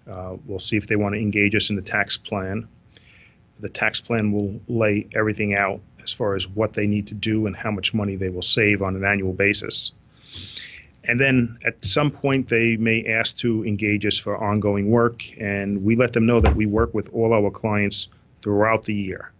Uh, 0.10 0.38
we'll 0.46 0.60
see 0.60 0.78
if 0.78 0.88
they 0.88 0.96
want 0.96 1.14
to 1.14 1.22
engage 1.22 1.56
us 1.56 1.70
in 1.70 1.76
the 1.76 1.82
tax 1.82 2.18
plan. 2.18 2.68
The 3.60 3.70
tax 3.70 4.02
plan 4.02 4.32
will 4.32 4.60
lay 4.68 5.08
everything 5.16 5.56
out 5.56 5.82
as 6.02 6.14
far 6.14 6.36
as 6.36 6.48
what 6.48 6.74
they 6.74 6.88
need 6.88 7.08
to 7.08 7.14
do 7.14 7.46
and 7.48 7.56
how 7.56 7.72
much 7.72 7.94
money 7.94 8.16
they 8.16 8.30
will 8.30 8.42
save 8.42 8.82
on 8.82 8.96
an 8.96 9.04
annual 9.04 9.34
basis. 9.34 9.92
And 11.04 11.20
then 11.20 11.58
at 11.66 11.84
some 11.86 12.12
point, 12.12 12.50
they 12.50 12.76
may 12.78 13.06
ask 13.06 13.38
to 13.38 13.66
engage 13.66 14.06
us 14.06 14.18
for 14.18 14.38
ongoing 14.38 14.90
work, 14.90 15.24
and 15.40 15.84
we 15.84 15.96
let 15.96 16.14
them 16.14 16.26
know 16.26 16.40
that 16.42 16.56
we 16.56 16.66
work 16.66 16.94
with 16.94 17.10
all 17.14 17.34
our 17.34 17.50
clients 17.50 18.10
throughout 18.42 18.84
the 18.84 18.96
year 18.96 19.32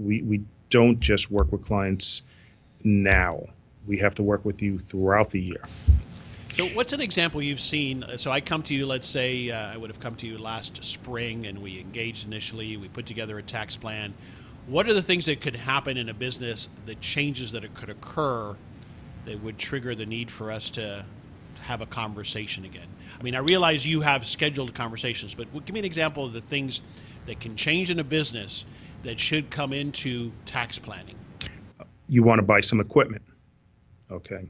we, 0.00 0.22
we 0.22 0.42
don't 0.70 1.00
just 1.00 1.30
work 1.30 1.52
with 1.52 1.64
clients 1.64 2.22
now. 2.82 3.44
We 3.86 3.98
have 3.98 4.14
to 4.16 4.22
work 4.22 4.44
with 4.44 4.62
you 4.62 4.78
throughout 4.78 5.30
the 5.30 5.40
year. 5.40 5.62
So, 6.54 6.66
what's 6.68 6.92
an 6.92 7.00
example 7.00 7.42
you've 7.42 7.60
seen? 7.60 8.04
So, 8.16 8.30
I 8.30 8.40
come 8.40 8.62
to 8.64 8.74
you, 8.74 8.86
let's 8.86 9.08
say 9.08 9.50
uh, 9.50 9.72
I 9.72 9.76
would 9.76 9.90
have 9.90 10.00
come 10.00 10.16
to 10.16 10.26
you 10.26 10.38
last 10.38 10.82
spring 10.82 11.46
and 11.46 11.62
we 11.62 11.78
engaged 11.80 12.26
initially, 12.26 12.76
we 12.76 12.88
put 12.88 13.06
together 13.06 13.38
a 13.38 13.42
tax 13.42 13.76
plan. 13.76 14.14
What 14.66 14.88
are 14.88 14.94
the 14.94 15.02
things 15.02 15.26
that 15.26 15.40
could 15.40 15.56
happen 15.56 15.96
in 15.96 16.08
a 16.08 16.14
business, 16.14 16.68
the 16.86 16.94
changes 16.96 17.52
that 17.52 17.72
could 17.74 17.90
occur 17.90 18.56
that 19.24 19.42
would 19.42 19.58
trigger 19.58 19.94
the 19.94 20.06
need 20.06 20.30
for 20.30 20.50
us 20.50 20.70
to 20.70 21.04
have 21.62 21.80
a 21.80 21.86
conversation 21.86 22.64
again? 22.64 22.86
I 23.18 23.22
mean, 23.22 23.34
I 23.34 23.40
realize 23.40 23.86
you 23.86 24.00
have 24.02 24.26
scheduled 24.26 24.74
conversations, 24.74 25.34
but 25.34 25.52
give 25.64 25.72
me 25.72 25.80
an 25.80 25.86
example 25.86 26.24
of 26.24 26.32
the 26.32 26.40
things 26.40 26.82
that 27.26 27.40
can 27.40 27.56
change 27.56 27.90
in 27.90 27.98
a 27.98 28.04
business 28.04 28.64
that 29.02 29.18
should 29.18 29.50
come 29.50 29.72
into 29.72 30.32
tax 30.44 30.78
planning? 30.78 31.16
You 32.08 32.22
want 32.22 32.38
to 32.40 32.44
buy 32.44 32.60
some 32.60 32.80
equipment. 32.80 33.22
Okay. 34.10 34.48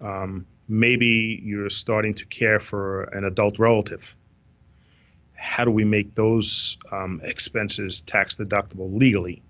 Um, 0.00 0.46
maybe 0.68 1.40
you're 1.44 1.70
starting 1.70 2.14
to 2.14 2.24
care 2.26 2.58
for 2.58 3.04
an 3.04 3.24
adult 3.24 3.58
relative. 3.58 4.14
How 5.34 5.64
do 5.64 5.70
we 5.70 5.84
make 5.84 6.14
those 6.14 6.78
um, 6.90 7.20
expenses 7.22 8.00
tax 8.02 8.36
deductible 8.36 8.96
legally? 8.98 9.42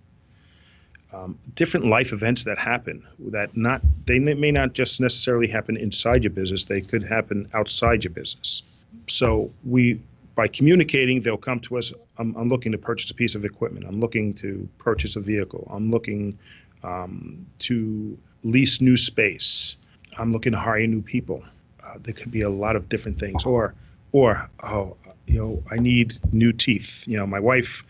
Um, 1.13 1.39
different 1.55 1.87
life 1.87 2.13
events 2.13 2.45
that 2.45 2.59
happen 2.59 3.07
that 3.31 3.57
not 3.57 3.81
they 4.07 4.19
may 4.19 4.51
not 4.51 4.75
just 4.75 5.01
necessarily 5.01 5.47
happen 5.47 5.77
inside 5.77 6.25
your 6.25 6.33
business 6.33 6.65
they 6.65 6.81
could 6.81 7.05
happen 7.05 7.49
outside 7.55 8.05
your 8.05 8.13
business 8.13 8.65
so 9.07 9.51
we 9.65 10.01
by 10.37 10.47
communicating, 10.47 11.23
they'll 11.23 11.37
come 11.39 11.59
to 11.61 11.79
us. 11.79 11.93
I'm, 12.19 12.37
I'm, 12.37 12.49
looking 12.49 12.71
to 12.73 12.79
purchase 12.79 13.11
a 13.11 13.15
piece 13.15 13.35
of 13.35 13.45
equipment. 13.45 13.87
I'm 13.89 13.99
looking 13.99 14.35
to 14.35 14.69
purchase 14.79 15.17
a 15.17 15.21
vehicle. 15.21 15.67
I'm 15.73 15.91
looking 15.91 16.39
um, 16.85 17.45
to 17.61 18.17
lease 18.45 18.81
new 18.81 18.99
space. 18.99 19.79
I'm 20.19 20.33
looking 20.33 20.53
to 20.53 20.59
hire 20.59 20.87
new 20.87 21.03
people. 21.03 21.43
Uh, 21.83 21.95
there 22.03 22.13
could 22.13 22.31
be 22.31 22.43
a 22.43 22.51
lot 22.51 22.77
of 22.77 22.89
different 22.89 23.19
things. 23.19 23.45
Or, 23.45 23.75
or 24.13 24.49
oh, 24.63 24.97
you 25.27 25.39
know, 25.39 25.63
I 25.71 25.77
need 25.77 26.19
new 26.33 26.53
teeth. 26.53 27.09
You 27.09 27.17
know, 27.17 27.27
my 27.27 27.41
wife, 27.41 27.83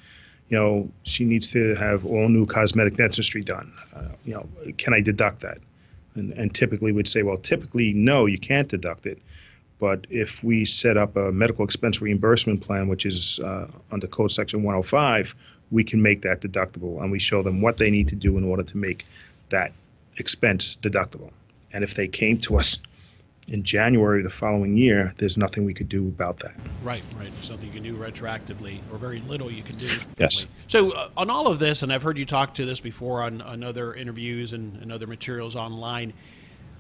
you 0.48 0.56
know, 0.56 0.88
she 1.02 1.24
needs 1.24 1.48
to 1.48 1.74
have 1.74 2.06
all 2.06 2.28
new 2.28 2.46
cosmetic 2.46 2.96
dentistry 2.96 3.42
done. 3.42 3.72
Uh, 3.94 4.08
you 4.24 4.34
know, 4.34 4.48
can 4.78 4.94
I 4.94 5.00
deduct 5.00 5.40
that? 5.40 5.58
And, 6.14 6.32
and 6.32 6.54
typically 6.54 6.92
would 6.92 7.08
say, 7.08 7.22
well, 7.22 7.36
typically 7.38 7.92
no, 7.92 8.26
you 8.26 8.38
can't 8.38 8.68
deduct 8.68 9.04
it 9.04 9.20
but 9.78 10.06
if 10.08 10.42
we 10.42 10.64
set 10.64 10.96
up 10.96 11.16
a 11.16 11.32
medical 11.32 11.64
expense 11.64 12.00
reimbursement 12.00 12.62
plan, 12.62 12.88
which 12.88 13.04
is 13.04 13.40
uh, 13.40 13.66
under 13.90 14.06
Code 14.06 14.32
Section 14.32 14.62
105, 14.62 15.34
we 15.70 15.84
can 15.84 16.00
make 16.00 16.22
that 16.22 16.40
deductible 16.40 17.02
and 17.02 17.10
we 17.10 17.18
show 17.18 17.42
them 17.42 17.60
what 17.60 17.78
they 17.78 17.90
need 17.90 18.08
to 18.08 18.14
do 18.14 18.38
in 18.38 18.44
order 18.44 18.62
to 18.62 18.76
make 18.76 19.06
that 19.50 19.72
expense 20.16 20.76
deductible. 20.80 21.30
And 21.72 21.84
if 21.84 21.94
they 21.94 22.08
came 22.08 22.38
to 22.38 22.56
us 22.56 22.78
in 23.48 23.62
January 23.62 24.20
of 24.20 24.24
the 24.24 24.30
following 24.30 24.76
year, 24.76 25.12
there's 25.18 25.38
nothing 25.38 25.64
we 25.64 25.74
could 25.74 25.88
do 25.88 26.08
about 26.08 26.38
that. 26.40 26.54
Right, 26.82 27.04
right. 27.16 27.30
Nothing 27.48 27.66
you 27.66 27.72
can 27.72 27.82
do 27.82 27.96
retroactively, 27.96 28.80
or 28.90 28.98
very 28.98 29.20
little 29.20 29.50
you 29.50 29.62
can 29.62 29.76
do. 29.76 29.90
Yes. 30.18 30.46
So, 30.66 30.90
uh, 30.90 31.10
on 31.16 31.30
all 31.30 31.46
of 31.46 31.58
this, 31.58 31.82
and 31.82 31.92
I've 31.92 32.02
heard 32.02 32.18
you 32.18 32.24
talk 32.24 32.54
to 32.54 32.64
this 32.64 32.80
before 32.80 33.22
on, 33.22 33.40
on 33.40 33.62
other 33.62 33.94
interviews 33.94 34.52
and, 34.52 34.82
and 34.82 34.90
other 34.90 35.06
materials 35.06 35.54
online, 35.54 36.12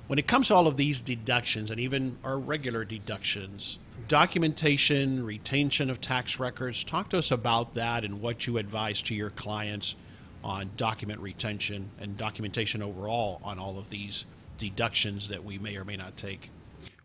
when 0.06 0.18
it 0.18 0.26
comes 0.26 0.48
to 0.48 0.54
all 0.54 0.66
of 0.66 0.76
these 0.76 1.00
deductions 1.00 1.70
and 1.70 1.80
even 1.80 2.16
our 2.22 2.38
regular 2.38 2.84
deductions, 2.84 3.78
documentation, 4.08 5.24
retention 5.24 5.90
of 5.90 6.00
tax 6.00 6.38
records, 6.38 6.84
talk 6.84 7.10
to 7.10 7.18
us 7.18 7.30
about 7.30 7.74
that 7.74 8.04
and 8.04 8.20
what 8.20 8.46
you 8.46 8.58
advise 8.58 9.02
to 9.02 9.14
your 9.14 9.30
clients 9.30 9.96
on 10.44 10.70
document 10.76 11.20
retention 11.20 11.90
and 11.98 12.16
documentation 12.16 12.82
overall 12.82 13.40
on 13.42 13.58
all 13.58 13.78
of 13.78 13.90
these 13.90 14.26
deductions 14.58 15.28
that 15.28 15.44
we 15.44 15.58
may 15.58 15.76
or 15.76 15.84
may 15.84 15.96
not 15.96 16.16
take. 16.16 16.50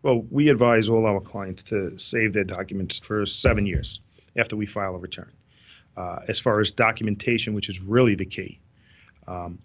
Well, 0.03 0.25
we 0.29 0.49
advise 0.49 0.89
all 0.89 1.05
our 1.07 1.19
clients 1.19 1.63
to 1.63 1.97
save 1.97 2.33
their 2.33 2.43
documents 2.43 2.99
for 2.99 3.25
seven 3.25 3.65
years 3.65 3.99
after 4.35 4.55
we 4.55 4.65
file 4.65 4.95
a 4.95 4.99
return. 4.99 5.31
Uh, 5.97 6.19
as 6.27 6.39
far 6.39 6.59
as 6.59 6.71
documentation, 6.71 7.53
which 7.53 7.67
is 7.67 7.81
really 7.81 8.15
the 8.15 8.25
key, 8.25 8.59
um, 9.27 9.59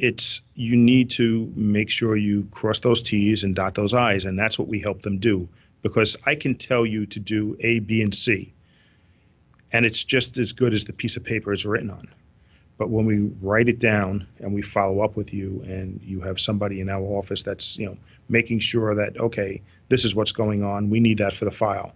it's 0.00 0.40
you 0.54 0.76
need 0.76 1.10
to 1.10 1.52
make 1.54 1.90
sure 1.90 2.16
you 2.16 2.44
cross 2.50 2.80
those 2.80 3.02
T's 3.02 3.44
and 3.44 3.54
dot 3.54 3.74
those 3.74 3.92
I's, 3.92 4.24
and 4.24 4.38
that's 4.38 4.58
what 4.58 4.66
we 4.66 4.80
help 4.80 5.02
them 5.02 5.18
do. 5.18 5.48
Because 5.82 6.16
I 6.26 6.34
can 6.34 6.54
tell 6.54 6.84
you 6.84 7.06
to 7.06 7.20
do 7.20 7.56
A, 7.60 7.78
B, 7.80 8.02
and 8.02 8.14
C, 8.14 8.52
and 9.72 9.86
it's 9.86 10.02
just 10.02 10.38
as 10.38 10.52
good 10.52 10.74
as 10.74 10.84
the 10.84 10.92
piece 10.92 11.16
of 11.16 11.24
paper 11.24 11.52
is 11.52 11.64
written 11.66 11.90
on. 11.90 12.00
But 12.78 12.88
when 12.88 13.04
we 13.04 13.30
write 13.42 13.68
it 13.68 13.78
down 13.78 14.26
and 14.38 14.54
we 14.54 14.62
follow 14.62 15.00
up 15.00 15.16
with 15.16 15.34
you, 15.34 15.62
and 15.66 16.00
you 16.02 16.20
have 16.22 16.40
somebody 16.40 16.80
in 16.80 16.88
our 16.88 17.02
office 17.02 17.42
that's 17.42 17.78
you 17.78 17.86
know 17.86 17.96
making 18.28 18.60
sure 18.60 18.94
that 18.94 19.18
okay, 19.20 19.60
this 19.88 20.04
is 20.04 20.14
what's 20.14 20.32
going 20.32 20.64
on. 20.64 20.88
We 20.88 21.00
need 21.00 21.18
that 21.18 21.34
for 21.34 21.44
the 21.44 21.50
file. 21.50 21.92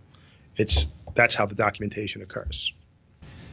It's 0.57 0.89
that's 1.15 1.35
how 1.35 1.47
the 1.47 1.55
documentation 1.55 2.21
occurs. 2.21 2.73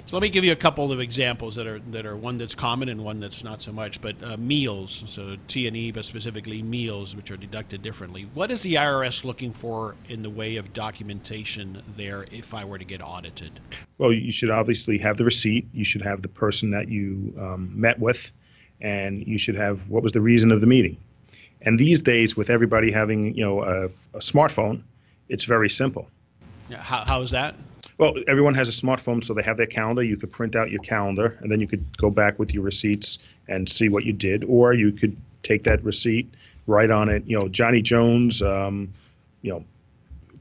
So 0.05 0.17
let 0.17 0.21
me 0.21 0.29
give 0.29 0.43
you 0.43 0.51
a 0.51 0.57
couple 0.57 0.91
of 0.91 0.99
examples 0.99 1.55
that 1.55 1.67
are 1.67 1.79
that 1.91 2.05
are 2.05 2.15
one 2.15 2.37
that's 2.37 2.55
common 2.55 2.89
and 2.89 3.03
one 3.03 3.19
that's 3.19 3.43
not 3.43 3.61
so 3.61 3.71
much. 3.71 4.01
But 4.01 4.15
uh, 4.23 4.37
meals, 4.37 5.03
so 5.07 5.37
T 5.47 5.67
and 5.67 5.77
E, 5.77 5.91
but 5.91 6.05
specifically 6.05 6.61
meals, 6.61 7.15
which 7.15 7.31
are 7.31 7.37
deducted 7.37 7.81
differently. 7.81 8.27
What 8.33 8.51
is 8.51 8.61
the 8.61 8.75
IRS 8.75 9.23
looking 9.23 9.51
for 9.51 9.95
in 10.09 10.21
the 10.21 10.29
way 10.29 10.57
of 10.57 10.73
documentation 10.73 11.81
there 11.95 12.25
if 12.31 12.53
I 12.53 12.65
were 12.65 12.77
to 12.77 12.85
get 12.85 13.01
audited? 13.01 13.59
Well, 13.97 14.11
you 14.11 14.31
should 14.31 14.49
obviously 14.49 14.97
have 14.97 15.17
the 15.17 15.25
receipt. 15.25 15.67
You 15.73 15.83
should 15.83 16.01
have 16.01 16.21
the 16.21 16.27
person 16.27 16.71
that 16.71 16.89
you 16.89 17.33
um, 17.39 17.71
met 17.73 17.99
with, 17.99 18.31
and 18.81 19.25
you 19.25 19.37
should 19.37 19.55
have 19.55 19.87
what 19.89 20.03
was 20.03 20.11
the 20.11 20.21
reason 20.21 20.51
of 20.51 20.61
the 20.61 20.67
meeting. 20.67 20.97
And 21.61 21.79
these 21.79 22.01
days, 22.01 22.35
with 22.35 22.49
everybody 22.49 22.91
having 22.91 23.35
you 23.35 23.45
know 23.45 23.63
a, 23.63 23.85
a 24.15 24.19
smartphone, 24.19 24.81
it's 25.29 25.45
very 25.45 25.69
simple. 25.69 26.09
How, 26.71 27.03
how 27.05 27.21
is 27.21 27.31
that? 27.31 27.55
Well, 27.97 28.13
everyone 28.27 28.53
has 28.55 28.69
a 28.69 28.71
smartphone, 28.71 29.23
so 29.23 29.33
they 29.33 29.43
have 29.43 29.57
their 29.57 29.67
calendar. 29.67 30.03
You 30.03 30.17
could 30.17 30.31
print 30.31 30.55
out 30.55 30.71
your 30.71 30.81
calendar, 30.81 31.37
and 31.41 31.51
then 31.51 31.59
you 31.59 31.67
could 31.67 31.97
go 31.97 32.09
back 32.09 32.39
with 32.39 32.53
your 32.53 32.63
receipts 32.63 33.19
and 33.47 33.69
see 33.69 33.89
what 33.89 34.05
you 34.05 34.13
did, 34.13 34.43
or 34.45 34.73
you 34.73 34.91
could 34.91 35.15
take 35.43 35.63
that 35.65 35.83
receipt, 35.83 36.33
write 36.67 36.91
on 36.91 37.09
it, 37.09 37.23
you 37.25 37.37
know, 37.39 37.47
Johnny 37.47 37.81
Jones, 37.81 38.41
um, 38.41 38.91
you 39.41 39.51
know, 39.51 39.65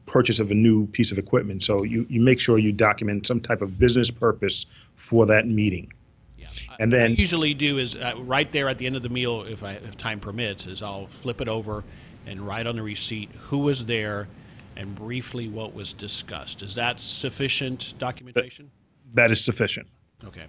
purchase 0.07 0.40
of 0.40 0.50
a 0.50 0.54
new 0.54 0.87
piece 0.88 1.12
of 1.12 1.19
equipment. 1.19 1.64
So 1.64 1.85
you, 1.85 2.07
you 2.09 2.21
make 2.21 2.40
sure 2.40 2.59
you 2.59 2.73
document 2.73 3.26
some 3.26 3.40
type 3.40 3.62
of 3.62 3.78
business 3.78 4.11
purpose 4.11 4.66
for 4.97 5.26
that 5.26 5.47
meeting. 5.47 5.92
Yeah. 6.37 6.49
And 6.78 6.92
then 6.92 7.12
I 7.12 7.14
usually 7.14 7.54
do 7.54 7.78
is 7.78 7.95
uh, 7.95 8.14
right 8.19 8.50
there 8.50 8.69
at 8.69 8.78
the 8.78 8.87
end 8.87 8.97
of 8.97 9.02
the 9.02 9.09
meal, 9.09 9.42
if 9.42 9.62
I 9.62 9.73
if 9.73 9.97
time 9.97 10.21
permits, 10.21 10.66
is 10.66 10.83
I'll 10.83 11.07
flip 11.07 11.40
it 11.40 11.49
over 11.49 11.85
and 12.26 12.40
write 12.40 12.66
on 12.66 12.76
the 12.76 12.83
receipt 12.83 13.30
who 13.33 13.59
was 13.59 13.87
there 13.87 14.28
and 14.76 14.94
briefly 14.94 15.48
what 15.48 15.74
was 15.74 15.92
discussed. 15.92 16.62
Is 16.62 16.74
that 16.74 17.00
sufficient 17.00 17.94
documentation? 17.98 18.70
that 19.14 19.30
is 19.30 19.44
sufficient. 19.44 19.86
Okay. 20.24 20.44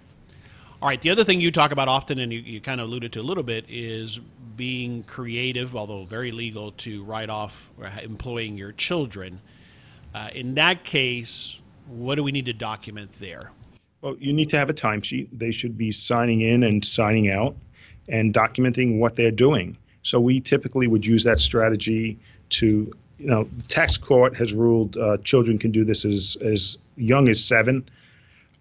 All 0.80 0.88
right. 0.88 1.00
The 1.00 1.10
other 1.10 1.24
thing 1.24 1.40
you 1.40 1.50
talk 1.50 1.72
about 1.72 1.88
often, 1.88 2.18
and 2.18 2.32
you, 2.32 2.40
you 2.40 2.60
kind 2.60 2.80
of 2.80 2.88
alluded 2.88 3.12
to 3.12 3.20
a 3.20 3.22
little 3.22 3.42
bit, 3.42 3.64
is 3.68 4.20
being 4.56 5.04
creative, 5.04 5.76
although 5.76 6.04
very 6.04 6.32
legal, 6.32 6.72
to 6.72 7.04
write 7.04 7.30
off 7.30 7.70
or 7.78 7.90
employing 8.02 8.56
your 8.56 8.72
children. 8.72 9.40
Uh, 10.14 10.28
in 10.34 10.54
that 10.54 10.84
case, 10.84 11.58
what 11.86 12.16
do 12.16 12.22
we 12.22 12.32
need 12.32 12.46
to 12.46 12.52
document 12.52 13.12
there? 13.12 13.52
Well, 14.02 14.16
you 14.18 14.32
need 14.32 14.48
to 14.50 14.56
have 14.56 14.68
a 14.68 14.74
timesheet. 14.74 15.28
They 15.32 15.52
should 15.52 15.78
be 15.78 15.92
signing 15.92 16.40
in 16.40 16.64
and 16.64 16.84
signing 16.84 17.30
out 17.30 17.56
and 18.08 18.34
documenting 18.34 18.98
what 18.98 19.14
they're 19.14 19.30
doing. 19.30 19.76
So 20.02 20.20
we 20.20 20.40
typically 20.40 20.88
would 20.88 21.06
use 21.06 21.22
that 21.24 21.38
strategy 21.38 22.18
to, 22.50 22.92
you 23.22 23.28
know, 23.28 23.44
the 23.44 23.62
tax 23.64 23.96
court 23.96 24.34
has 24.36 24.52
ruled 24.52 24.96
uh, 24.96 25.16
children 25.18 25.56
can 25.56 25.70
do 25.70 25.84
this 25.84 26.04
as, 26.04 26.36
as 26.42 26.76
young 26.96 27.28
as 27.28 27.42
seven. 27.42 27.88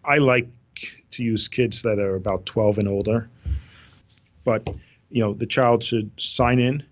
I 0.05 0.17
like 0.17 0.47
to 1.11 1.23
use 1.23 1.47
kids 1.47 1.81
that 1.81 1.97
are 1.97 2.15
about 2.15 2.45
12 2.45 2.77
and 2.77 2.87
older. 2.87 3.27
But, 4.43 4.67
you 5.09 5.23
know, 5.23 5.33
the 5.33 5.47
child 5.47 5.83
should 5.83 6.11
sign 6.17 6.59
in, 6.59 6.83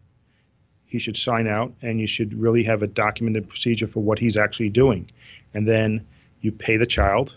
he 0.87 0.97
should 0.97 1.15
sign 1.15 1.47
out, 1.47 1.71
and 1.83 1.99
you 1.99 2.07
should 2.07 2.33
really 2.33 2.63
have 2.63 2.81
a 2.81 2.87
documented 2.87 3.47
procedure 3.47 3.85
for 3.85 3.99
what 3.99 4.17
he's 4.17 4.35
actually 4.35 4.69
doing. 4.69 5.07
And 5.53 5.67
then 5.67 6.03
you 6.41 6.51
pay 6.51 6.75
the 6.75 6.87
child, 6.87 7.35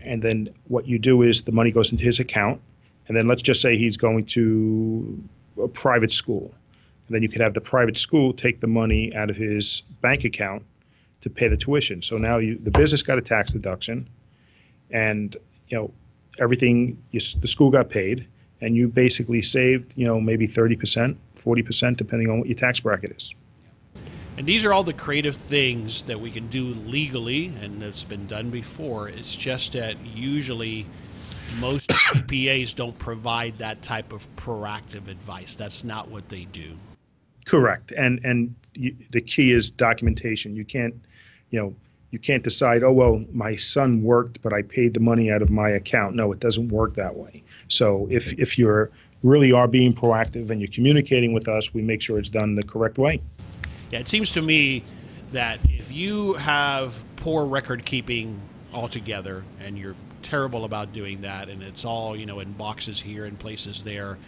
and 0.00 0.22
then 0.22 0.48
what 0.68 0.86
you 0.86 0.98
do 0.98 1.20
is 1.20 1.42
the 1.42 1.52
money 1.52 1.70
goes 1.70 1.92
into 1.92 2.04
his 2.04 2.20
account, 2.20 2.58
and 3.06 3.14
then 3.14 3.28
let's 3.28 3.42
just 3.42 3.60
say 3.60 3.76
he's 3.76 3.98
going 3.98 4.24
to 4.26 5.22
a 5.62 5.68
private 5.68 6.10
school. 6.10 6.54
Then 7.12 7.22
you 7.22 7.28
could 7.28 7.42
have 7.42 7.54
the 7.54 7.60
private 7.60 7.98
school 7.98 8.32
take 8.32 8.60
the 8.60 8.66
money 8.66 9.14
out 9.14 9.30
of 9.30 9.36
his 9.36 9.82
bank 10.00 10.24
account 10.24 10.64
to 11.20 11.30
pay 11.30 11.48
the 11.48 11.56
tuition. 11.56 12.00
So 12.02 12.16
now 12.18 12.38
you, 12.38 12.58
the 12.58 12.70
business 12.70 13.02
got 13.02 13.18
a 13.18 13.22
tax 13.22 13.52
deduction, 13.52 14.08
and 14.90 15.36
you 15.68 15.76
know 15.76 15.92
everything. 16.38 17.02
You, 17.10 17.20
the 17.38 17.46
school 17.46 17.70
got 17.70 17.90
paid, 17.90 18.26
and 18.60 18.74
you 18.74 18.88
basically 18.88 19.42
saved 19.42 19.96
you 19.96 20.06
know 20.06 20.20
maybe 20.20 20.46
thirty 20.46 20.76
percent, 20.76 21.18
forty 21.34 21.62
percent, 21.62 21.98
depending 21.98 22.30
on 22.30 22.38
what 22.38 22.48
your 22.48 22.56
tax 22.56 22.80
bracket 22.80 23.14
is. 23.16 23.34
And 24.38 24.46
these 24.46 24.64
are 24.64 24.72
all 24.72 24.82
the 24.82 24.94
creative 24.94 25.36
things 25.36 26.04
that 26.04 26.18
we 26.18 26.30
can 26.30 26.48
do 26.48 26.74
legally, 26.86 27.52
and 27.60 27.82
that's 27.82 28.04
been 28.04 28.26
done 28.26 28.48
before. 28.48 29.10
It's 29.10 29.34
just 29.34 29.74
that 29.74 29.96
usually 30.06 30.86
most 31.60 31.90
CPAs 31.90 32.74
don't 32.74 32.98
provide 32.98 33.58
that 33.58 33.82
type 33.82 34.12
of 34.12 34.26
proactive 34.36 35.08
advice. 35.08 35.54
That's 35.54 35.84
not 35.84 36.08
what 36.08 36.30
they 36.30 36.46
do. 36.46 36.76
Correct, 37.44 37.92
and 37.92 38.20
and 38.24 38.54
you, 38.74 38.94
the 39.10 39.20
key 39.20 39.52
is 39.52 39.70
documentation. 39.70 40.56
You 40.56 40.64
can't, 40.64 40.94
you 41.50 41.60
know, 41.60 41.74
you 42.10 42.18
can't 42.18 42.44
decide. 42.44 42.82
Oh 42.82 42.92
well, 42.92 43.24
my 43.32 43.56
son 43.56 44.02
worked, 44.02 44.42
but 44.42 44.52
I 44.52 44.62
paid 44.62 44.94
the 44.94 45.00
money 45.00 45.30
out 45.30 45.42
of 45.42 45.50
my 45.50 45.70
account. 45.70 46.14
No, 46.14 46.32
it 46.32 46.40
doesn't 46.40 46.68
work 46.68 46.94
that 46.94 47.16
way. 47.16 47.42
So 47.68 48.06
if 48.10 48.32
if 48.34 48.58
you're 48.58 48.90
really 49.22 49.52
are 49.52 49.68
being 49.68 49.94
proactive 49.94 50.50
and 50.50 50.60
you're 50.60 50.70
communicating 50.70 51.32
with 51.32 51.48
us, 51.48 51.72
we 51.72 51.82
make 51.82 52.02
sure 52.02 52.18
it's 52.18 52.28
done 52.28 52.54
the 52.54 52.62
correct 52.62 52.98
way. 52.98 53.20
Yeah, 53.90 54.00
it 54.00 54.08
seems 54.08 54.32
to 54.32 54.42
me 54.42 54.82
that 55.32 55.58
if 55.68 55.92
you 55.92 56.34
have 56.34 57.04
poor 57.16 57.46
record 57.46 57.84
keeping 57.84 58.40
altogether 58.72 59.44
and 59.60 59.78
you're 59.78 59.94
terrible 60.22 60.64
about 60.64 60.92
doing 60.92 61.20
that 61.22 61.48
and 61.48 61.62
it's 61.62 61.84
all, 61.84 62.16
you 62.16 62.26
know, 62.26 62.40
in 62.40 62.52
boxes 62.52 63.00
here 63.00 63.24
and 63.24 63.38
places 63.38 63.82
there, 63.82 64.18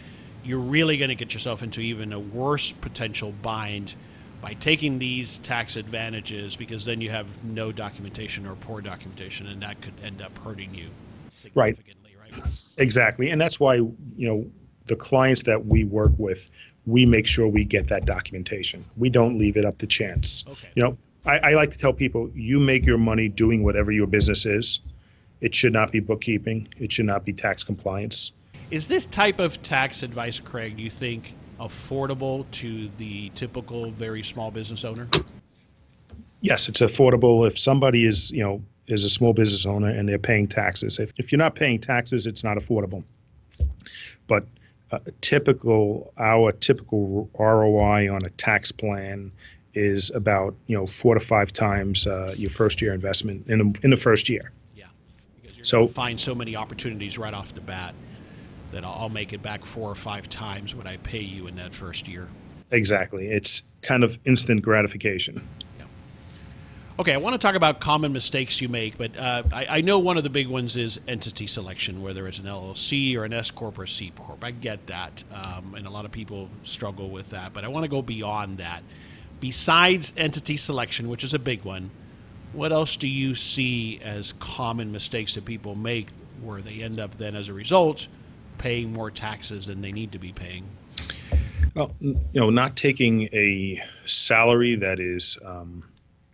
you're 0.45 0.59
really 0.59 0.97
going 0.97 1.09
to 1.09 1.15
get 1.15 1.33
yourself 1.33 1.63
into 1.63 1.81
even 1.81 2.13
a 2.13 2.19
worse 2.19 2.71
potential 2.71 3.33
bind 3.41 3.95
by 4.41 4.53
taking 4.53 4.99
these 4.99 5.39
tax 5.39 5.75
advantages 5.75 6.55
because 6.55 6.85
then 6.85 7.01
you 7.01 7.09
have 7.09 7.43
no 7.43 7.71
documentation 7.71 8.45
or 8.45 8.55
poor 8.55 8.81
documentation 8.81 9.47
and 9.47 9.61
that 9.61 9.81
could 9.81 9.93
end 10.03 10.21
up 10.21 10.37
hurting 10.39 10.73
you 10.75 10.87
significantly, 11.31 12.15
right? 12.21 12.31
right? 12.43 12.51
Exactly. 12.77 13.29
And 13.29 13.41
that's 13.41 13.59
why, 13.59 13.75
you 13.75 13.93
know, 14.17 14.45
the 14.85 14.95
clients 14.95 15.43
that 15.43 15.65
we 15.65 15.83
work 15.83 16.11
with 16.17 16.51
we 16.85 17.05
make 17.05 17.27
sure 17.27 17.47
we 17.47 17.63
get 17.63 17.87
that 17.87 18.05
documentation. 18.05 18.85
We 18.97 19.09
don't 19.09 19.37
leave 19.37 19.57
it 19.57 19.65
up 19.65 19.77
to 19.79 19.87
chance. 19.87 20.43
Okay. 20.47 20.67
You 20.75 20.83
know, 20.83 20.97
I, 21.25 21.37
I, 21.39 21.53
like 21.53 21.71
to 21.71 21.77
tell 21.77 21.93
people 21.93 22.29
you 22.35 22.59
make 22.59 22.85
your 22.85 22.97
money 22.97 23.27
doing 23.27 23.63
whatever 23.63 23.91
your 23.91 24.07
business 24.07 24.45
is. 24.45 24.81
It 25.41 25.55
should 25.55 25.73
not 25.73 25.91
be 25.91 25.99
bookkeeping. 25.99 26.67
It 26.79 26.91
should 26.91 27.05
not 27.05 27.25
be 27.25 27.33
tax 27.33 27.63
compliance. 27.63 28.31
Is 28.71 28.87
this 28.87 29.05
type 29.05 29.39
of 29.39 29.61
tax 29.61 30.01
advice, 30.03 30.39
Craig, 30.39 30.77
do 30.77 30.83
you 30.83 30.89
think 30.89 31.33
affordable 31.59 32.49
to 32.51 32.89
the 32.97 33.29
typical 33.29 33.91
very 33.91 34.23
small 34.23 34.51
business 34.51 34.83
owner? 34.83 35.07
Yes, 36.41 36.67
it's 36.67 36.81
affordable 36.81 37.47
if 37.47 37.57
somebody 37.57 38.05
is, 38.05 38.31
you 38.31 38.43
know, 38.43 38.61
is 38.87 39.03
a 39.03 39.09
small 39.09 39.33
business 39.33 39.65
owner 39.65 39.89
and 39.89 40.07
they're 40.07 40.19
paying 40.19 40.47
taxes. 40.47 40.99
If, 40.99 41.11
if 41.17 41.31
you're 41.31 41.39
not 41.39 41.55
paying 41.55 41.79
taxes, 41.79 42.27
it's 42.27 42.43
not 42.43 42.57
affordable. 42.57 43.03
But 44.27 44.45
a 44.91 45.11
typical 45.21 46.13
our 46.17 46.51
typical 46.51 47.29
ROI 47.39 48.13
on 48.13 48.23
a 48.25 48.29
tax 48.31 48.71
plan 48.71 49.31
is 49.73 50.09
about 50.11 50.55
you 50.67 50.77
know 50.77 50.87
four 50.87 51.15
to 51.15 51.19
five 51.19 51.51
times 51.51 52.07
uh, 52.07 52.33
your 52.37 52.49
first 52.49 52.81
year 52.81 52.93
investment 52.93 53.47
in 53.47 53.59
the, 53.59 53.79
in 53.83 53.89
the 53.89 53.97
first 53.97 54.29
year. 54.29 54.51
Yeah, 54.75 54.85
because 55.41 55.57
you're 55.57 55.65
so 55.65 55.87
find 55.87 56.19
so 56.19 56.35
many 56.35 56.55
opportunities 56.55 57.17
right 57.17 57.33
off 57.33 57.53
the 57.53 57.61
bat 57.61 57.95
that 58.75 58.83
I'll 58.83 59.09
make 59.09 59.31
it 59.31 59.41
back 59.41 59.63
four 59.63 59.89
or 59.89 59.95
five 59.95 60.27
times 60.27 60.75
what 60.75 60.85
I 60.85 60.97
pay 60.97 61.21
you 61.21 61.47
in 61.47 61.55
that 61.55 61.73
first 61.73 62.09
year. 62.09 62.27
Exactly, 62.71 63.27
it's 63.27 63.63
kind 63.81 64.03
of 64.03 64.19
instant 64.25 64.63
gratification. 64.63 65.47
Yeah. 65.79 65.85
Okay, 66.99 67.13
I 67.13 67.17
want 67.17 67.35
to 67.35 67.37
talk 67.37 67.55
about 67.55 67.79
common 67.79 68.11
mistakes 68.11 68.59
you 68.59 68.67
make, 68.67 68.97
but 68.97 69.17
uh, 69.17 69.43
I, 69.53 69.67
I, 69.69 69.81
know 69.81 69.99
one 69.99 70.17
of 70.17 70.23
the 70.25 70.29
big 70.29 70.47
ones 70.47 70.75
is 70.75 70.99
entity 71.07 71.47
selection, 71.47 72.01
whether 72.01 72.27
it's 72.27 72.39
an 72.39 72.45
LLC 72.45 73.15
or 73.15 73.23
an 73.23 73.31
S 73.31 73.49
corp 73.49 73.79
or 73.79 73.87
C 73.87 74.11
corp. 74.13 74.43
I 74.43 74.51
get 74.51 74.85
that, 74.87 75.23
um, 75.33 75.75
and 75.75 75.87
a 75.87 75.89
lot 75.89 76.03
of 76.03 76.11
people 76.11 76.49
struggle 76.63 77.09
with 77.09 77.29
that. 77.29 77.53
But 77.53 77.63
I 77.63 77.69
want 77.69 77.85
to 77.85 77.89
go 77.89 78.01
beyond 78.01 78.57
that. 78.57 78.83
Besides 79.39 80.11
entity 80.17 80.57
selection, 80.57 81.07
which 81.07 81.23
is 81.23 81.33
a 81.33 81.39
big 81.39 81.63
one, 81.63 81.91
what 82.51 82.73
else 82.73 82.97
do 82.97 83.07
you 83.07 83.35
see 83.35 84.01
as 84.03 84.33
common 84.33 84.91
mistakes 84.91 85.35
that 85.35 85.45
people 85.45 85.75
make, 85.75 86.09
where 86.41 86.61
they 86.61 86.81
end 86.81 86.99
up 86.99 87.17
then, 87.17 87.35
as 87.35 87.47
a 87.47 87.53
result, 87.53 88.09
paying 88.57 88.93
more 88.93 89.11
taxes 89.11 89.65
than 89.65 89.81
they 89.81 89.91
need 89.91 90.11
to 90.11 90.19
be 90.19 90.31
paying? 90.31 90.65
Well, 91.73 91.93
you 91.99 92.19
know, 92.33 92.49
not 92.49 92.77
taking 92.77 93.23
a 93.33 93.83
salary 94.05 94.75
that 94.75 94.99
is 94.99 95.37
um, 95.43 95.83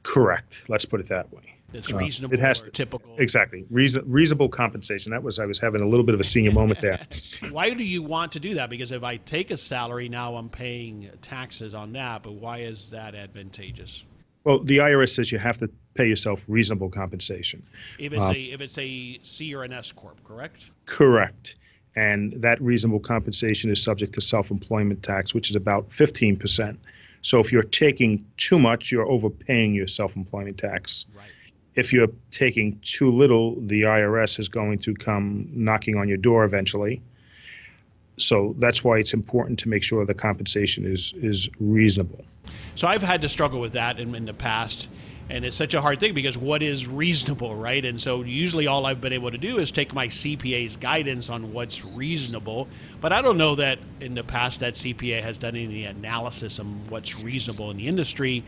Correct. 0.03 0.63
Let's 0.67 0.85
put 0.85 0.99
it 0.99 1.07
that 1.07 1.31
way. 1.31 1.55
It's 1.73 1.91
reasonable. 1.93 2.35
Uh, 2.35 2.37
it 2.37 2.41
has 2.41 2.63
to, 2.63 2.71
typical. 2.71 3.15
Exactly. 3.17 3.65
Reason, 3.69 4.03
reasonable 4.05 4.49
compensation. 4.49 5.11
That 5.11 5.23
was 5.23 5.39
I 5.39 5.45
was 5.45 5.57
having 5.57 5.81
a 5.81 5.87
little 5.87 6.05
bit 6.05 6.13
of 6.13 6.19
a 6.19 6.23
senior 6.23 6.51
moment 6.51 6.81
there. 6.81 6.99
why 7.51 7.69
do 7.73 7.83
you 7.83 8.03
want 8.03 8.33
to 8.33 8.41
do 8.41 8.55
that? 8.55 8.69
Because 8.69 8.91
if 8.91 9.03
I 9.03 9.17
take 9.17 9.51
a 9.51 9.57
salary 9.57 10.09
now, 10.09 10.35
I'm 10.35 10.49
paying 10.49 11.09
taxes 11.21 11.73
on 11.73 11.93
that. 11.93 12.23
But 12.23 12.33
why 12.33 12.59
is 12.59 12.89
that 12.89 13.15
advantageous? 13.15 14.03
Well, 14.43 14.59
the 14.59 14.79
IRS 14.79 15.15
says 15.15 15.31
you 15.31 15.37
have 15.37 15.59
to 15.59 15.69
pay 15.93 16.07
yourself 16.07 16.43
reasonable 16.49 16.89
compensation. 16.89 17.63
If 17.99 18.11
it's 18.11 18.25
uh, 18.25 18.33
a 18.35 18.43
if 18.43 18.59
it's 18.59 18.77
a 18.77 19.19
C 19.23 19.55
or 19.55 19.63
an 19.63 19.71
S 19.71 19.93
corp, 19.93 20.21
correct? 20.25 20.71
Correct. 20.85 21.55
And 21.95 22.33
that 22.41 22.61
reasonable 22.61 22.99
compensation 22.99 23.69
is 23.69 23.83
subject 23.83 24.13
to 24.13 24.21
self-employment 24.21 25.03
tax, 25.03 25.33
which 25.33 25.49
is 25.49 25.55
about 25.55 25.91
15 25.91 26.37
percent. 26.37 26.79
So 27.21 27.39
if 27.39 27.51
you're 27.51 27.63
taking 27.63 28.25
too 28.37 28.57
much, 28.57 28.91
you're 28.91 29.07
overpaying 29.07 29.73
your 29.73 29.87
self-employment 29.87 30.57
tax. 30.57 31.05
Right. 31.15 31.27
If 31.75 31.93
you're 31.93 32.07
taking 32.31 32.79
too 32.81 33.11
little, 33.11 33.55
the 33.61 33.83
IRS 33.83 34.39
is 34.39 34.49
going 34.49 34.79
to 34.79 34.93
come 34.93 35.47
knocking 35.51 35.95
on 35.97 36.07
your 36.07 36.17
door 36.17 36.43
eventually. 36.43 37.01
So 38.17 38.55
that's 38.59 38.83
why 38.83 38.97
it's 38.97 39.13
important 39.13 39.59
to 39.59 39.69
make 39.69 39.83
sure 39.83 40.05
the 40.05 40.13
compensation 40.13 40.85
is 40.85 41.13
is 41.17 41.49
reasonable. 41.59 42.23
So 42.75 42.87
I've 42.87 43.03
had 43.03 43.21
to 43.21 43.29
struggle 43.29 43.59
with 43.59 43.73
that 43.73 43.99
in, 43.99 44.15
in 44.15 44.25
the 44.25 44.33
past 44.33 44.87
and 45.31 45.45
it's 45.45 45.55
such 45.55 45.73
a 45.73 45.79
hard 45.79 46.01
thing 46.01 46.13
because 46.13 46.37
what 46.37 46.61
is 46.61 46.87
reasonable, 46.87 47.55
right? 47.55 47.85
And 47.85 48.01
so 48.01 48.21
usually 48.21 48.67
all 48.67 48.85
I've 48.85 48.99
been 48.99 49.13
able 49.13 49.31
to 49.31 49.37
do 49.37 49.59
is 49.59 49.71
take 49.71 49.93
my 49.93 50.07
CPA's 50.07 50.75
guidance 50.75 51.29
on 51.29 51.53
what's 51.53 51.85
reasonable. 51.85 52.67
But 52.99 53.13
I 53.13 53.21
don't 53.21 53.37
know 53.37 53.55
that 53.55 53.79
in 54.01 54.13
the 54.13 54.25
past 54.25 54.59
that 54.59 54.73
CPA 54.73 55.21
has 55.23 55.37
done 55.37 55.55
any 55.55 55.85
analysis 55.85 56.59
on 56.59 56.81
what's 56.89 57.17
reasonable 57.17 57.71
in 57.71 57.77
the 57.77 57.87
industry. 57.87 58.43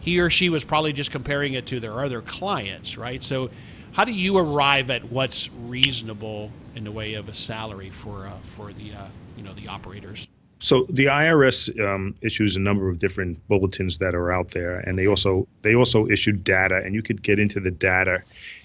He 0.00 0.20
or 0.20 0.30
she 0.30 0.48
was 0.48 0.64
probably 0.64 0.92
just 0.92 1.10
comparing 1.10 1.54
it 1.54 1.66
to 1.66 1.80
their 1.80 2.04
other 2.04 2.22
clients, 2.22 2.96
right? 2.96 3.22
So 3.24 3.50
how 3.90 4.04
do 4.04 4.12
you 4.12 4.38
arrive 4.38 4.90
at 4.90 5.10
what's 5.10 5.50
reasonable 5.52 6.52
in 6.76 6.84
the 6.84 6.92
way 6.92 7.14
of 7.14 7.28
a 7.28 7.34
salary 7.34 7.90
for 7.90 8.28
uh, 8.28 8.38
for 8.42 8.72
the 8.72 8.92
uh, 8.92 9.06
you 9.36 9.42
know 9.42 9.54
the 9.54 9.66
operators? 9.66 10.28
So 10.60 10.86
the 10.90 11.04
IRS 11.04 11.78
um, 11.80 12.16
issues 12.20 12.56
a 12.56 12.60
number 12.60 12.88
of 12.88 12.98
different 12.98 13.46
bulletins 13.48 13.98
that 13.98 14.14
are 14.14 14.32
out 14.32 14.50
there, 14.50 14.80
and 14.80 14.98
they 14.98 15.06
also 15.06 15.46
they 15.62 15.74
also 15.74 16.08
issue 16.08 16.32
data, 16.32 16.82
and 16.84 16.94
you 16.94 17.02
could 17.02 17.22
get 17.22 17.38
into 17.38 17.60
the 17.60 17.70
data, 17.70 18.22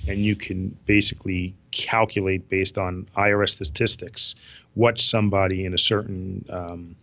and 0.08 0.20
you 0.20 0.36
can 0.36 0.76
basically 0.86 1.54
calculate 1.72 2.50
based 2.50 2.78
on 2.78 3.08
IRS 3.16 3.50
statistics 3.50 4.34
what 4.74 5.00
somebody 5.00 5.66
in 5.66 5.74
a 5.74 5.78
certain 5.78 6.44
um, 6.50 6.96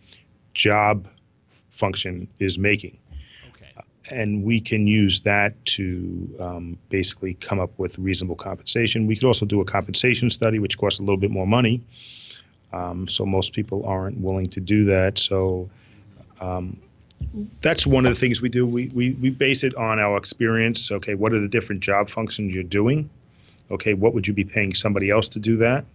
job 0.53 1.07
function 1.69 2.27
is 2.39 2.59
making. 2.59 2.99
Okay. 3.55 3.71
And 4.09 4.43
we 4.43 4.59
can 4.59 4.87
use 4.87 5.21
that 5.21 5.53
to 5.67 6.35
um, 6.39 6.77
basically 6.89 7.35
come 7.35 7.61
up 7.61 7.71
with 7.77 7.97
reasonable 7.97 8.35
compensation. 8.35 9.07
We 9.07 9.15
could 9.15 9.25
also 9.25 9.45
do 9.45 9.61
a 9.61 9.65
compensation 9.65 10.29
study, 10.29 10.59
which 10.59 10.77
costs 10.77 10.99
a 10.99 11.03
little 11.03 11.17
bit 11.17 11.31
more 11.31 11.47
money. 11.47 11.81
Um, 12.73 13.07
so 13.07 13.25
most 13.25 13.53
people 13.53 13.85
aren't 13.85 14.19
willing 14.19 14.47
to 14.47 14.59
do 14.59 14.85
that. 14.85 15.17
So 15.17 15.69
um, 16.39 16.79
that's 17.61 17.85
one 17.85 18.05
of 18.05 18.13
the 18.13 18.19
things 18.19 18.41
we 18.41 18.49
do. 18.49 18.65
We, 18.65 18.87
we, 18.89 19.11
we 19.11 19.29
base 19.29 19.63
it 19.63 19.75
on 19.75 19.99
our 19.99 20.17
experience. 20.17 20.91
Okay, 20.91 21.15
what 21.15 21.33
are 21.33 21.39
the 21.39 21.47
different 21.47 21.81
job 21.81 22.09
functions 22.09 22.53
you're 22.53 22.63
doing? 22.63 23.09
Okay, 23.69 23.93
what 23.93 24.13
would 24.13 24.27
you 24.27 24.33
be 24.33 24.43
paying 24.43 24.73
somebody 24.73 25.09
else 25.09 25.29
to 25.29 25.39
do 25.39 25.57
that? 25.57 25.85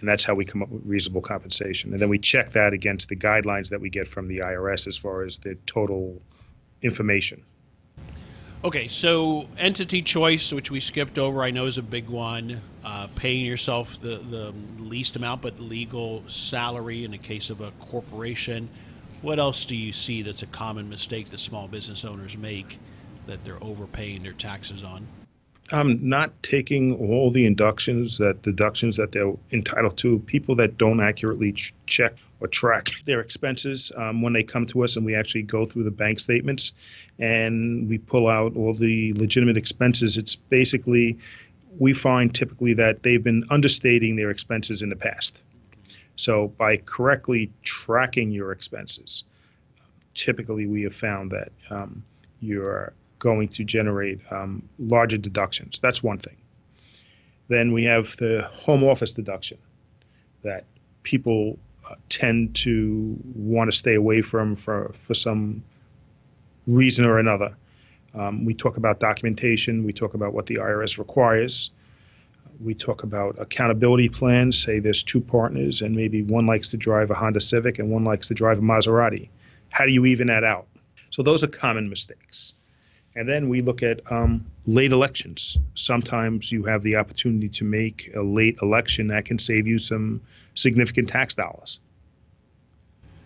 And 0.00 0.08
that's 0.08 0.22
how 0.24 0.34
we 0.34 0.44
come 0.44 0.62
up 0.62 0.68
with 0.68 0.82
reasonable 0.84 1.22
compensation. 1.22 1.92
And 1.92 2.00
then 2.00 2.08
we 2.08 2.18
check 2.18 2.52
that 2.52 2.72
against 2.72 3.08
the 3.08 3.16
guidelines 3.16 3.70
that 3.70 3.80
we 3.80 3.90
get 3.90 4.06
from 4.06 4.28
the 4.28 4.38
IRS 4.38 4.86
as 4.86 4.96
far 4.96 5.24
as 5.24 5.38
the 5.38 5.56
total 5.66 6.20
information. 6.82 7.42
Okay, 8.64 8.88
so 8.88 9.46
entity 9.56 10.02
choice, 10.02 10.52
which 10.52 10.68
we 10.68 10.80
skipped 10.80 11.16
over, 11.16 11.44
I 11.44 11.52
know 11.52 11.66
is 11.66 11.78
a 11.78 11.82
big 11.82 12.08
one. 12.08 12.60
Uh, 12.84 13.06
paying 13.14 13.46
yourself 13.46 14.00
the, 14.00 14.16
the 14.16 14.52
least 14.80 15.14
amount 15.14 15.42
but 15.42 15.60
legal 15.60 16.24
salary 16.26 17.04
in 17.04 17.12
the 17.12 17.18
case 17.18 17.50
of 17.50 17.60
a 17.60 17.70
corporation. 17.78 18.68
What 19.22 19.38
else 19.38 19.64
do 19.64 19.76
you 19.76 19.92
see 19.92 20.22
that's 20.22 20.42
a 20.42 20.46
common 20.46 20.88
mistake 20.88 21.30
that 21.30 21.38
small 21.38 21.68
business 21.68 22.04
owners 22.04 22.36
make 22.36 22.80
that 23.26 23.44
they're 23.44 23.62
overpaying 23.62 24.24
their 24.24 24.32
taxes 24.32 24.82
on? 24.82 25.06
Um, 25.70 26.08
not 26.08 26.42
taking 26.42 26.94
all 26.94 27.30
the 27.30 27.46
inductions 27.46 28.18
that 28.18 28.42
deductions 28.42 28.96
that 28.96 29.12
they're 29.12 29.32
entitled 29.52 29.96
to. 29.98 30.18
People 30.20 30.54
that 30.56 30.78
don't 30.78 31.00
accurately 31.00 31.52
ch- 31.52 31.74
check 31.86 32.14
or 32.40 32.48
track 32.48 32.90
their 33.04 33.20
expenses 33.20 33.92
um, 33.96 34.22
when 34.22 34.32
they 34.32 34.42
come 34.42 34.66
to 34.66 34.84
us, 34.84 34.96
and 34.96 35.04
we 35.04 35.14
actually 35.14 35.42
go 35.42 35.64
through 35.64 35.84
the 35.84 35.90
bank 35.90 36.20
statements 36.20 36.72
and 37.18 37.88
we 37.88 37.98
pull 37.98 38.28
out 38.28 38.56
all 38.56 38.74
the 38.74 39.12
legitimate 39.14 39.56
expenses. 39.56 40.16
It's 40.16 40.36
basically 40.36 41.18
we 41.78 41.92
find 41.92 42.34
typically 42.34 42.74
that 42.74 43.02
they've 43.02 43.22
been 43.22 43.44
understating 43.50 44.16
their 44.16 44.30
expenses 44.30 44.82
in 44.82 44.88
the 44.88 44.96
past. 44.96 45.42
So 46.16 46.48
by 46.48 46.78
correctly 46.78 47.52
tracking 47.62 48.32
your 48.32 48.52
expenses, 48.52 49.24
typically 50.14 50.66
we 50.66 50.82
have 50.82 50.94
found 50.94 51.30
that 51.30 51.52
um, 51.70 52.02
you're 52.40 52.92
going 53.18 53.48
to 53.48 53.64
generate 53.64 54.20
um, 54.30 54.68
larger 54.78 55.18
deductions. 55.18 55.80
That's 55.80 56.02
one 56.02 56.18
thing. 56.18 56.36
Then 57.48 57.72
we 57.72 57.84
have 57.84 58.16
the 58.16 58.48
home 58.52 58.84
office 58.84 59.12
deduction 59.12 59.58
that 60.42 60.64
people 61.02 61.58
uh, 61.88 61.94
tend 62.08 62.54
to 62.56 63.16
want 63.34 63.70
to 63.70 63.76
stay 63.76 63.94
away 63.94 64.22
from 64.22 64.54
for, 64.54 64.92
for 64.92 65.14
some 65.14 65.62
reason 66.66 67.06
or 67.06 67.18
another. 67.18 67.56
Um, 68.14 68.44
we 68.44 68.54
talk 68.54 68.76
about 68.76 69.00
documentation, 69.00 69.84
we 69.84 69.92
talk 69.92 70.14
about 70.14 70.32
what 70.32 70.46
the 70.46 70.56
IRS 70.56 70.98
requires. 70.98 71.70
We 72.60 72.74
talk 72.74 73.04
about 73.04 73.36
accountability 73.38 74.08
plans. 74.08 74.60
Say 74.60 74.80
there's 74.80 75.04
two 75.04 75.20
partners, 75.20 75.80
and 75.80 75.94
maybe 75.94 76.22
one 76.22 76.46
likes 76.46 76.70
to 76.70 76.76
drive 76.76 77.10
a 77.10 77.14
Honda 77.14 77.40
Civic 77.40 77.78
and 77.78 77.88
one 77.88 78.04
likes 78.04 78.28
to 78.28 78.34
drive 78.34 78.58
a 78.58 78.62
Maserati. 78.62 79.28
How 79.68 79.86
do 79.86 79.92
you 79.92 80.06
even 80.06 80.26
that 80.26 80.42
out? 80.42 80.66
So, 81.10 81.22
those 81.22 81.44
are 81.44 81.46
common 81.46 81.88
mistakes. 81.88 82.54
And 83.18 83.28
then 83.28 83.48
we 83.48 83.62
look 83.62 83.82
at 83.82 84.00
um, 84.12 84.46
late 84.64 84.92
elections. 84.92 85.58
Sometimes 85.74 86.52
you 86.52 86.62
have 86.62 86.84
the 86.84 86.94
opportunity 86.94 87.48
to 87.48 87.64
make 87.64 88.12
a 88.16 88.22
late 88.22 88.58
election 88.62 89.08
that 89.08 89.24
can 89.24 89.38
save 89.38 89.66
you 89.66 89.80
some 89.80 90.20
significant 90.54 91.08
tax 91.08 91.34
dollars. 91.34 91.80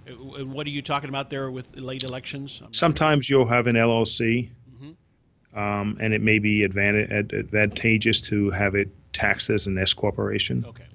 And 0.06 0.54
what 0.54 0.66
are 0.66 0.70
you 0.70 0.80
talking 0.80 1.10
about 1.10 1.28
there 1.28 1.50
with 1.50 1.76
late 1.76 2.04
elections? 2.04 2.62
Sometimes 2.72 3.28
you'll 3.28 3.46
have 3.46 3.66
an 3.66 3.74
LLC, 3.74 4.48
mm-hmm. 4.74 5.58
um, 5.58 5.98
and 6.00 6.14
it 6.14 6.22
may 6.22 6.38
be 6.38 6.64
advantageous 6.64 8.22
to 8.22 8.48
have 8.48 8.74
it 8.74 8.88
taxed 9.12 9.50
as 9.50 9.66
an 9.66 9.76
S 9.76 9.92
corporation. 9.92 10.64
Okay. 10.66 10.86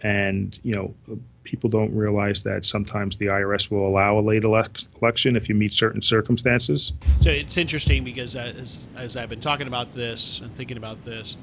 And 0.00 0.58
you 0.62 0.72
know, 0.72 0.94
people 1.48 1.70
don't 1.70 1.94
realize 1.94 2.42
that 2.42 2.66
sometimes 2.66 3.16
the 3.16 3.26
IRS 3.26 3.70
will 3.70 3.88
allow 3.88 4.18
a 4.18 4.20
late 4.20 4.44
election 4.44 5.34
if 5.34 5.48
you 5.48 5.54
meet 5.54 5.72
certain 5.72 6.02
circumstances. 6.02 6.92
So 7.22 7.30
it's 7.30 7.56
interesting 7.56 8.04
because 8.04 8.36
uh, 8.36 8.52
as, 8.58 8.86
as 8.96 9.16
I've 9.16 9.30
been 9.30 9.40
talking 9.40 9.66
about 9.66 9.94
this 9.94 10.40
and 10.40 10.54
thinking 10.54 10.76
about 10.76 11.04
this, 11.04 11.38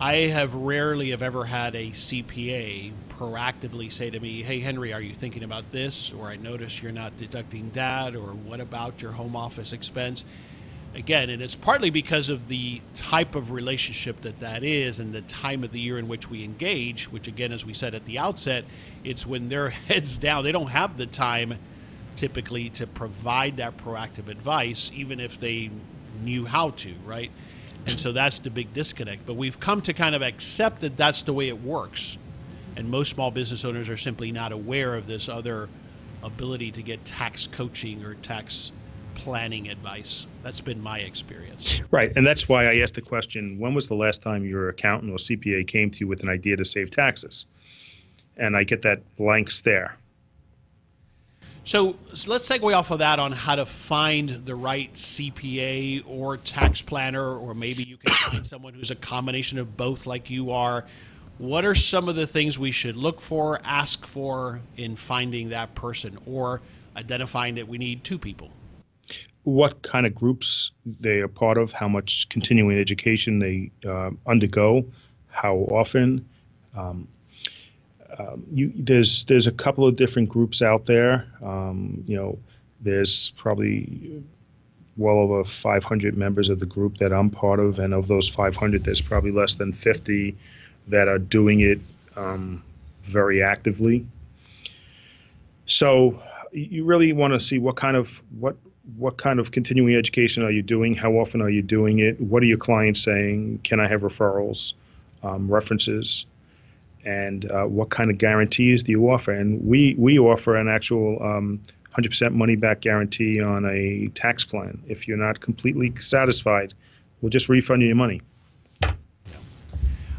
I 0.00 0.14
have 0.14 0.54
rarely 0.54 1.10
have 1.10 1.22
ever 1.22 1.44
had 1.44 1.74
a 1.74 1.90
CPA 1.90 2.92
proactively 3.10 3.92
say 3.92 4.08
to 4.10 4.18
me, 4.18 4.42
"Hey 4.42 4.58
Henry, 4.60 4.92
are 4.92 5.00
you 5.00 5.14
thinking 5.14 5.44
about 5.44 5.70
this?" 5.70 6.12
or 6.12 6.28
"I 6.28 6.36
notice 6.36 6.82
you're 6.82 6.92
not 6.92 7.16
deducting 7.18 7.70
that," 7.74 8.16
or 8.16 8.32
"What 8.32 8.60
about 8.60 9.02
your 9.02 9.12
home 9.12 9.36
office 9.36 9.72
expense?" 9.72 10.24
Again, 10.94 11.30
and 11.30 11.42
it's 11.42 11.54
partly 11.54 11.90
because 11.90 12.28
of 12.28 12.48
the 12.48 12.80
type 12.94 13.34
of 13.34 13.50
relationship 13.50 14.20
that 14.22 14.40
that 14.40 14.62
is 14.62 15.00
and 15.00 15.12
the 15.12 15.22
time 15.22 15.64
of 15.64 15.72
the 15.72 15.80
year 15.80 15.98
in 15.98 16.08
which 16.08 16.30
we 16.30 16.44
engage, 16.44 17.10
which, 17.10 17.28
again, 17.28 17.52
as 17.52 17.64
we 17.64 17.74
said 17.74 17.94
at 17.94 18.04
the 18.04 18.18
outset, 18.18 18.64
it's 19.04 19.26
when 19.26 19.48
their 19.48 19.70
heads 19.88 20.18
down. 20.18 20.44
They 20.44 20.52
don't 20.52 20.70
have 20.70 20.96
the 20.96 21.06
time 21.06 21.58
typically 22.16 22.68
to 22.70 22.86
provide 22.86 23.56
that 23.56 23.76
proactive 23.78 24.28
advice, 24.28 24.90
even 24.94 25.18
if 25.18 25.40
they 25.40 25.70
knew 26.22 26.44
how 26.44 26.70
to, 26.70 26.94
right? 27.06 27.30
And 27.86 27.98
so 27.98 28.12
that's 28.12 28.38
the 28.40 28.50
big 28.50 28.72
disconnect. 28.74 29.26
But 29.26 29.34
we've 29.34 29.58
come 29.58 29.82
to 29.82 29.92
kind 29.92 30.14
of 30.14 30.22
accept 30.22 30.80
that 30.82 30.96
that's 30.96 31.22
the 31.22 31.32
way 31.32 31.48
it 31.48 31.62
works. 31.62 32.18
And 32.76 32.88
most 32.88 33.10
small 33.10 33.30
business 33.30 33.64
owners 33.64 33.88
are 33.88 33.96
simply 33.96 34.30
not 34.30 34.52
aware 34.52 34.94
of 34.94 35.06
this 35.06 35.28
other 35.28 35.68
ability 36.22 36.70
to 36.72 36.82
get 36.82 37.04
tax 37.04 37.46
coaching 37.46 38.04
or 38.04 38.14
tax 38.14 38.72
planning 39.14 39.68
advice. 39.68 40.26
That's 40.42 40.60
been 40.60 40.82
my 40.82 40.98
experience. 40.98 41.80
Right. 41.90 42.12
And 42.16 42.26
that's 42.26 42.48
why 42.48 42.66
I 42.66 42.78
asked 42.78 42.94
the 42.94 43.00
question 43.00 43.58
when 43.58 43.74
was 43.74 43.88
the 43.88 43.94
last 43.94 44.22
time 44.22 44.44
your 44.44 44.68
accountant 44.68 45.12
or 45.12 45.16
CPA 45.16 45.66
came 45.66 45.90
to 45.90 46.00
you 46.00 46.08
with 46.08 46.22
an 46.22 46.28
idea 46.28 46.56
to 46.56 46.64
save 46.64 46.90
taxes? 46.90 47.46
And 48.36 48.56
I 48.56 48.64
get 48.64 48.82
that 48.82 49.02
blank 49.16 49.50
stare. 49.50 49.96
So, 51.64 51.96
so 52.12 52.30
let's 52.30 52.48
segue 52.48 52.76
off 52.76 52.90
of 52.90 52.98
that 52.98 53.20
on 53.20 53.30
how 53.30 53.54
to 53.54 53.64
find 53.64 54.28
the 54.28 54.54
right 54.56 54.92
CPA 54.94 56.02
or 56.08 56.36
tax 56.38 56.82
planner, 56.82 57.36
or 57.36 57.54
maybe 57.54 57.84
you 57.84 57.96
can 57.96 58.12
find 58.14 58.46
someone 58.46 58.74
who's 58.74 58.90
a 58.90 58.96
combination 58.96 59.58
of 59.58 59.76
both, 59.76 60.04
like 60.04 60.28
you 60.28 60.50
are. 60.50 60.84
What 61.38 61.64
are 61.64 61.76
some 61.76 62.08
of 62.08 62.16
the 62.16 62.26
things 62.26 62.58
we 62.58 62.72
should 62.72 62.96
look 62.96 63.20
for, 63.20 63.60
ask 63.64 64.06
for 64.06 64.60
in 64.76 64.96
finding 64.96 65.50
that 65.50 65.76
person, 65.76 66.18
or 66.26 66.62
identifying 66.96 67.54
that 67.54 67.68
we 67.68 67.78
need 67.78 68.02
two 68.02 68.18
people? 68.18 68.50
What 69.44 69.82
kind 69.82 70.06
of 70.06 70.14
groups 70.14 70.70
they 71.00 71.20
are 71.20 71.28
part 71.28 71.58
of, 71.58 71.72
how 71.72 71.88
much 71.88 72.28
continuing 72.28 72.78
education 72.78 73.38
they 73.38 73.70
uh, 73.88 74.10
undergo, 74.26 74.84
how 75.30 75.56
often. 75.56 76.28
Um, 76.76 77.08
um, 78.18 78.44
you, 78.52 78.72
there's 78.76 79.24
there's 79.24 79.46
a 79.46 79.52
couple 79.52 79.86
of 79.86 79.96
different 79.96 80.28
groups 80.28 80.62
out 80.62 80.86
there. 80.86 81.26
Um, 81.42 82.04
you 82.06 82.16
know, 82.16 82.38
there's 82.80 83.30
probably 83.30 84.22
well 84.96 85.16
over 85.16 85.44
500 85.44 86.16
members 86.16 86.48
of 86.48 86.60
the 86.60 86.66
group 86.66 86.98
that 86.98 87.12
I'm 87.12 87.30
part 87.30 87.58
of, 87.58 87.78
and 87.78 87.94
of 87.94 88.08
those 88.08 88.28
500, 88.28 88.84
there's 88.84 89.00
probably 89.00 89.30
less 89.30 89.54
than 89.54 89.72
50 89.72 90.36
that 90.88 91.08
are 91.08 91.18
doing 91.18 91.60
it 91.60 91.80
um, 92.16 92.62
very 93.02 93.42
actively. 93.42 94.06
So 95.66 96.20
you 96.52 96.84
really 96.84 97.12
want 97.12 97.32
to 97.32 97.40
see 97.40 97.58
what 97.58 97.76
kind 97.76 97.96
of 97.96 98.20
what 98.38 98.56
what 98.96 99.16
kind 99.16 99.38
of 99.38 99.50
continuing 99.52 99.94
education 99.94 100.44
are 100.44 100.50
you 100.50 100.62
doing? 100.62 100.94
How 100.94 101.12
often 101.12 101.40
are 101.40 101.50
you 101.50 101.62
doing 101.62 102.00
it? 102.00 102.20
What 102.20 102.42
are 102.42 102.46
your 102.46 102.58
clients 102.58 103.00
saying? 103.00 103.60
Can 103.62 103.80
I 103.80 103.86
have 103.86 104.00
referrals, 104.00 104.74
um, 105.22 105.50
references, 105.50 106.26
and 107.04 107.50
uh, 107.50 107.64
what 107.64 107.90
kind 107.90 108.10
of 108.10 108.18
guarantees 108.18 108.82
do 108.82 108.92
you 108.92 109.08
offer? 109.08 109.32
And 109.32 109.64
we 109.64 109.94
we 109.98 110.18
offer 110.18 110.56
an 110.56 110.68
actual 110.68 111.22
um, 111.22 111.60
100% 111.96 112.32
money 112.32 112.56
back 112.56 112.80
guarantee 112.80 113.40
on 113.40 113.64
a 113.66 114.08
tax 114.14 114.44
plan. 114.44 114.82
If 114.88 115.06
you're 115.06 115.18
not 115.18 115.40
completely 115.40 115.94
satisfied, 115.96 116.74
we'll 117.20 117.30
just 117.30 117.48
refund 117.48 117.82
you 117.82 117.88
your 117.88 117.96
money. 117.96 118.22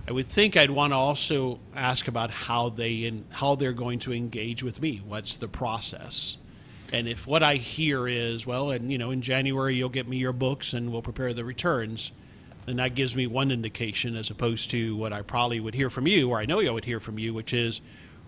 I 0.06 0.12
would 0.12 0.28
think 0.28 0.58
I'd 0.58 0.70
want 0.70 0.92
to 0.92 0.98
also 0.98 1.60
ask 1.76 2.08
about 2.08 2.30
how 2.30 2.70
they 2.70 3.06
in, 3.06 3.26
how 3.30 3.56
they're 3.56 3.74
going 3.74 4.00
to 4.00 4.14
engage 4.14 4.62
with 4.62 4.82
me. 4.82 5.02
What's 5.06 5.36
the 5.36 5.48
process? 5.48 6.38
And 6.94 7.08
if 7.08 7.26
what 7.26 7.42
I 7.42 7.56
hear 7.56 8.08
is, 8.08 8.46
well, 8.46 8.70
and 8.72 8.92
you 8.92 9.00
know, 9.00 9.12
in 9.12 9.22
January 9.22 9.76
you'll 9.76 9.90
get 9.90 10.08
me 10.08 10.18
your 10.18 10.32
books 10.32 10.74
and 10.74 10.92
we'll 10.92 11.02
prepare 11.02 11.34
the 11.34 11.44
returns, 11.44 12.12
then 12.68 12.78
that 12.78 12.94
gives 12.96 13.16
me 13.16 13.28
one 13.28 13.52
indication 13.52 14.16
as 14.16 14.30
opposed 14.30 14.70
to 14.72 14.96
what 14.96 15.12
I 15.12 15.24
probably 15.24 15.60
would 15.60 15.74
hear 15.74 15.90
from 15.90 16.08
you, 16.08 16.30
or 16.30 16.38
I 16.38 16.46
know 16.46 16.62
I 16.62 16.70
would 16.70 16.86
hear 16.86 17.00
from 17.00 17.18
you, 17.18 17.34
which 17.34 17.52
is 17.52 17.82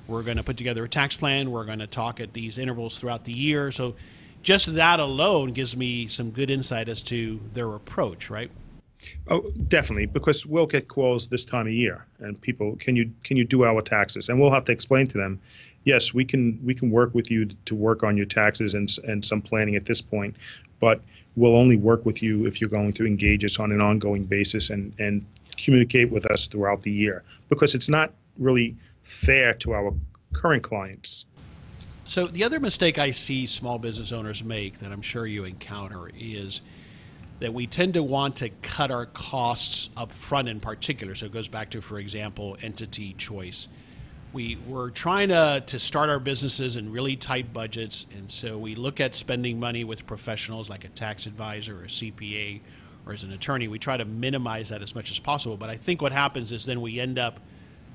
We're 0.07 0.23
going 0.23 0.37
to 0.37 0.43
put 0.43 0.57
together 0.57 0.83
a 0.83 0.89
tax 0.89 1.17
plan. 1.17 1.51
We're 1.51 1.65
going 1.65 1.79
to 1.79 1.87
talk 1.87 2.19
at 2.19 2.33
these 2.33 2.57
intervals 2.57 2.99
throughout 2.99 3.23
the 3.25 3.33
year. 3.33 3.71
So 3.71 3.95
just 4.43 4.75
that 4.75 4.99
alone 4.99 5.51
gives 5.51 5.75
me 5.75 6.07
some 6.07 6.29
good 6.31 6.49
insight 6.51 6.89
as 6.89 7.01
to 7.03 7.39
their 7.53 7.73
approach, 7.73 8.29
right? 8.29 8.51
Oh, 9.27 9.51
definitely, 9.67 10.05
because 10.05 10.45
we'll 10.45 10.65
get 10.65 10.87
calls 10.87 11.27
this 11.27 11.45
time 11.45 11.67
of 11.67 11.73
year, 11.73 12.05
and 12.19 12.39
people, 12.41 12.75
can 12.77 12.95
you 12.95 13.11
can 13.23 13.37
you 13.37 13.43
do 13.43 13.63
our 13.63 13.81
taxes? 13.81 14.29
And 14.29 14.39
we'll 14.39 14.51
have 14.51 14.63
to 14.65 14.71
explain 14.71 15.05
to 15.07 15.17
them, 15.17 15.39
yes, 15.85 16.13
we 16.13 16.25
can 16.25 16.59
we 16.63 16.75
can 16.75 16.91
work 16.91 17.15
with 17.15 17.31
you 17.31 17.45
to 17.45 17.75
work 17.75 18.03
on 18.03 18.17
your 18.17 18.25
taxes 18.25 18.73
and 18.73 18.89
and 19.07 19.23
some 19.23 19.41
planning 19.41 19.75
at 19.75 19.85
this 19.85 20.01
point, 20.01 20.35
but 20.79 20.99
we'll 21.35 21.55
only 21.55 21.77
work 21.77 22.05
with 22.05 22.21
you 22.21 22.45
if 22.45 22.59
you're 22.59 22.69
going 22.69 22.93
to 22.93 23.05
engage 23.05 23.45
us 23.45 23.59
on 23.59 23.71
an 23.71 23.79
ongoing 23.79 24.25
basis 24.25 24.69
and 24.69 24.93
and 24.99 25.25
communicate 25.57 26.09
with 26.11 26.25
us 26.25 26.47
throughout 26.47 26.81
the 26.81 26.91
year, 26.91 27.23
because 27.47 27.73
it's 27.73 27.87
not 27.87 28.11
really 28.37 28.75
fair 29.03 29.53
to 29.53 29.73
our 29.73 29.93
current 30.33 30.63
clients. 30.63 31.25
So 32.07 32.27
the 32.27 32.43
other 32.43 32.59
mistake 32.59 32.99
I 32.99 33.11
see 33.11 33.45
small 33.45 33.79
business 33.79 34.11
owners 34.11 34.43
make 34.43 34.79
that 34.79 34.91
I'm 34.91 35.01
sure 35.01 35.25
you 35.25 35.45
encounter 35.45 36.11
is 36.19 36.61
that 37.39 37.53
we 37.53 37.67
tend 37.67 37.95
to 37.95 38.03
want 38.03 38.35
to 38.37 38.49
cut 38.61 38.91
our 38.91 39.07
costs 39.07 39.89
up 39.97 40.11
front 40.11 40.47
in 40.47 40.59
particular. 40.59 41.15
So 41.15 41.25
it 41.25 41.31
goes 41.31 41.47
back 41.47 41.71
to, 41.71 41.81
for 41.81 41.99
example, 41.99 42.57
entity 42.61 43.13
choice. 43.17 43.67
We, 44.35 44.57
we're 44.67 44.89
trying 44.89 45.29
to, 45.29 45.63
to 45.65 45.79
start 45.79 46.09
our 46.09 46.19
businesses 46.19 46.75
in 46.75 46.91
really 46.91 47.15
tight 47.15 47.53
budgets, 47.53 48.05
and 48.17 48.29
so 48.29 48.57
we 48.57 48.75
look 48.75 48.99
at 48.99 49.15
spending 49.15 49.61
money 49.61 49.85
with 49.85 50.05
professionals 50.05 50.69
like 50.69 50.83
a 50.83 50.89
tax 50.89 51.25
advisor 51.25 51.77
or 51.77 51.83
a 51.83 51.87
CPA 51.87 52.59
or 53.05 53.13
as 53.13 53.23
an 53.23 53.31
attorney. 53.31 53.69
We 53.69 53.79
try 53.79 53.95
to 53.95 54.03
minimize 54.03 54.67
that 54.69 54.81
as 54.81 54.93
much 54.93 55.09
as 55.09 55.19
possible. 55.19 55.55
But 55.55 55.69
I 55.69 55.77
think 55.77 56.01
what 56.01 56.11
happens 56.11 56.51
is 56.51 56.65
then 56.65 56.81
we 56.81 56.99
end 56.99 57.17
up 57.17 57.39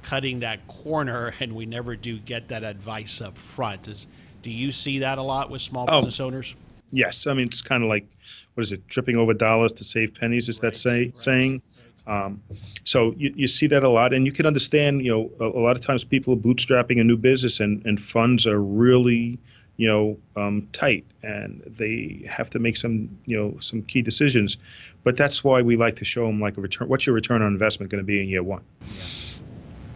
cutting 0.00 0.40
that 0.40 0.66
corner 0.66 1.34
and 1.40 1.54
we 1.54 1.66
never 1.66 1.94
do 1.94 2.18
get 2.18 2.48
that 2.48 2.64
advice 2.64 3.20
up 3.20 3.36
front. 3.36 3.86
Is, 3.86 4.06
do 4.40 4.48
you 4.48 4.72
see 4.72 5.00
that 5.00 5.18
a 5.18 5.22
lot 5.22 5.50
with 5.50 5.60
small 5.60 5.84
oh, 5.90 5.98
business 5.98 6.20
owners? 6.20 6.54
Yes. 6.90 7.26
I 7.26 7.34
mean, 7.34 7.48
it's 7.48 7.60
kind 7.60 7.82
of 7.82 7.90
like 7.90 8.06
what 8.54 8.62
is 8.62 8.72
it, 8.72 8.88
tripping 8.88 9.18
over 9.18 9.34
dollars 9.34 9.74
to 9.74 9.84
save 9.84 10.14
pennies? 10.14 10.48
Is 10.48 10.62
right, 10.62 10.72
that 10.72 10.76
say, 10.76 10.98
right. 11.00 11.16
saying? 11.16 11.62
Um, 12.06 12.42
so 12.84 13.14
you, 13.16 13.32
you 13.36 13.46
see 13.46 13.66
that 13.68 13.82
a 13.82 13.88
lot, 13.88 14.12
and 14.12 14.26
you 14.26 14.32
can 14.32 14.46
understand. 14.46 15.04
You 15.04 15.12
know, 15.12 15.30
a, 15.40 15.58
a, 15.58 15.60
lot 15.60 15.76
of 15.76 15.82
times 15.82 16.04
people 16.04 16.34
are 16.34 16.36
bootstrapping 16.36 17.00
a 17.00 17.04
new 17.04 17.16
business, 17.16 17.60
and, 17.60 17.84
and 17.86 18.00
funds 18.00 18.46
are 18.46 18.60
really, 18.60 19.38
you 19.76 19.86
know, 19.86 20.18
um, 20.36 20.68
tight, 20.72 21.04
and 21.22 21.62
they 21.66 22.24
have 22.28 22.50
to 22.50 22.58
make 22.58 22.76
some, 22.76 23.08
you 23.26 23.36
know, 23.36 23.58
some 23.60 23.82
key 23.82 24.02
decisions. 24.02 24.56
But 25.04 25.16
that's 25.16 25.44
why 25.44 25.62
we 25.62 25.76
like 25.76 25.96
to 25.96 26.04
show 26.04 26.26
them 26.26 26.40
like 26.40 26.56
a 26.56 26.60
return. 26.60 26.88
What's 26.88 27.06
your 27.06 27.14
return 27.14 27.42
on 27.42 27.48
investment 27.48 27.90
going 27.90 28.02
to 28.02 28.06
be 28.06 28.20
in 28.20 28.28
year 28.28 28.42
one? 28.42 28.62
Yeah. 28.80 29.02